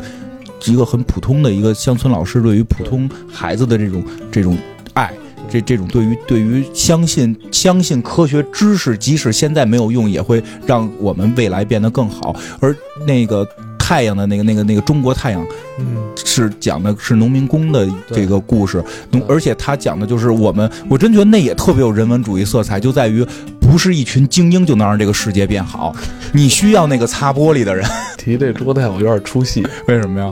[0.66, 4.56] 一个很普通的一个乡村老师对于普通孩子的这种这种
[4.94, 5.12] 爱。
[5.50, 12.36] 这这种对于对于相信相信科学知识，即使现在没有用，也会让我们未来变得更好。
[12.60, 13.48] 而那个
[13.78, 15.46] 太阳的那个那个那个中国太阳，
[15.78, 15.86] 嗯，
[16.16, 23.26] 是讲的是农民工的这个故事，农而且他讲的就是我们，我真觉得那也特别有人文主义色彩，就在于
[23.58, 25.96] 不是一群精英就能让这个世界变好，
[26.34, 27.88] 你需要那个擦玻璃的人，
[28.18, 30.30] 提这中国太阳我有点出戏， 为什么呀？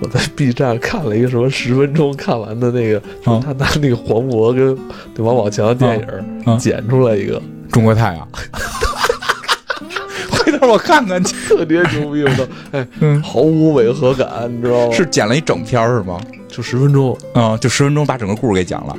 [0.00, 4.76] 我在 B 站看了一个什么十分钟看完的那个，啊他拿那个黄渤跟
[5.14, 6.06] 那王宝强的电影
[6.44, 7.40] 啊剪出来一个，
[7.70, 8.28] 中国太阳。
[10.30, 11.34] 回头我看看去。
[11.48, 12.46] 特别牛逼，我都！
[12.72, 14.92] 哎，嗯，毫无违和感，你知道吗？
[14.92, 16.20] 是剪了一整篇儿是吗？
[16.48, 18.96] 就十分钟，嗯、就十分钟把整个故事给讲了。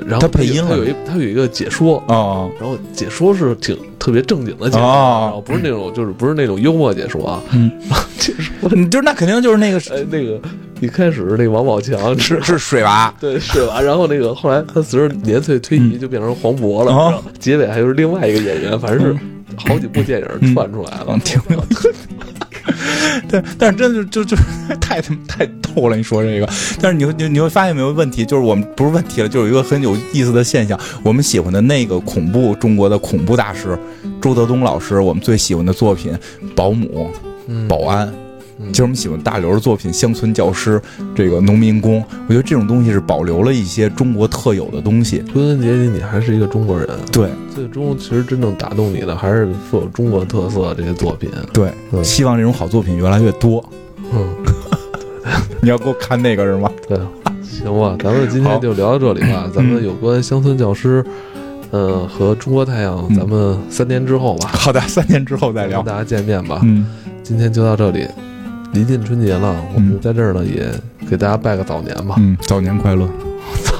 [0.00, 7.70] 对，然后他配音了他有一他有一个解说，啊然后解说是挺特别正经的解说，哦然后不是那种就是不是那种幽默解说啊，嗯，
[8.18, 10.40] 解说你 就是那肯定就是那个是哎那个
[10.80, 13.12] 一开始那个王宝强是是水娃。
[13.20, 13.80] 对水娃？
[13.82, 19.16] 然后那个后来他随着年岁推移就变成黄渤了，嗯哦然后结尾还有另外一个演员，反正是
[19.56, 21.91] 好几部电影串出来了嗯，，挺有意思。
[23.32, 24.42] 但但是真的就就就是
[24.80, 26.48] 太他妈太逗了，你说这个，
[26.80, 33.78] 但是你会你你会发现没有问题，就是我们不是问题了，就是有一个很有意思的现象，我们喜欢的那个恐怖中国的恐怖大师
[34.20, 36.12] 周德东老师，我们最喜欢的作品
[36.54, 37.10] 《保姆》
[37.48, 38.06] 嗯《保安》。
[38.10, 38.21] 嗯
[38.70, 40.80] 其实我们喜欢大刘的作品《乡村教师》，
[41.14, 45.18] 这个农民工，我觉得这种东西是保留了一些中国特有的东西。
[45.32, 46.88] 归根结底，你还是一个中国人。
[47.10, 51.30] 对最终，其实真正打动你的还是富有中国特色的这些作品。
[51.52, 53.64] 对，嗯希望这种好作品越来越多。
[54.12, 54.28] 嗯，
[55.60, 56.70] 你要给我看那个是吗？
[56.88, 56.98] 对，
[57.42, 59.50] 行吧，咱们今天就聊到这里吧。
[59.54, 61.04] 咱们有关乡村教师，
[61.70, 65.92] 嗯、和中国太阳，嗯咱们三年之后吧，好的，三年之后再聊跟。
[65.92, 66.60] 大家见面吧。
[66.64, 66.86] 嗯，
[67.22, 68.06] 今天就到这里，
[68.72, 70.72] 临近春节了我们在这儿呢也
[71.08, 72.16] 给大家拜个早年吧。
[72.40, 73.06] 早年快乐。
[73.06, 73.76] 我 操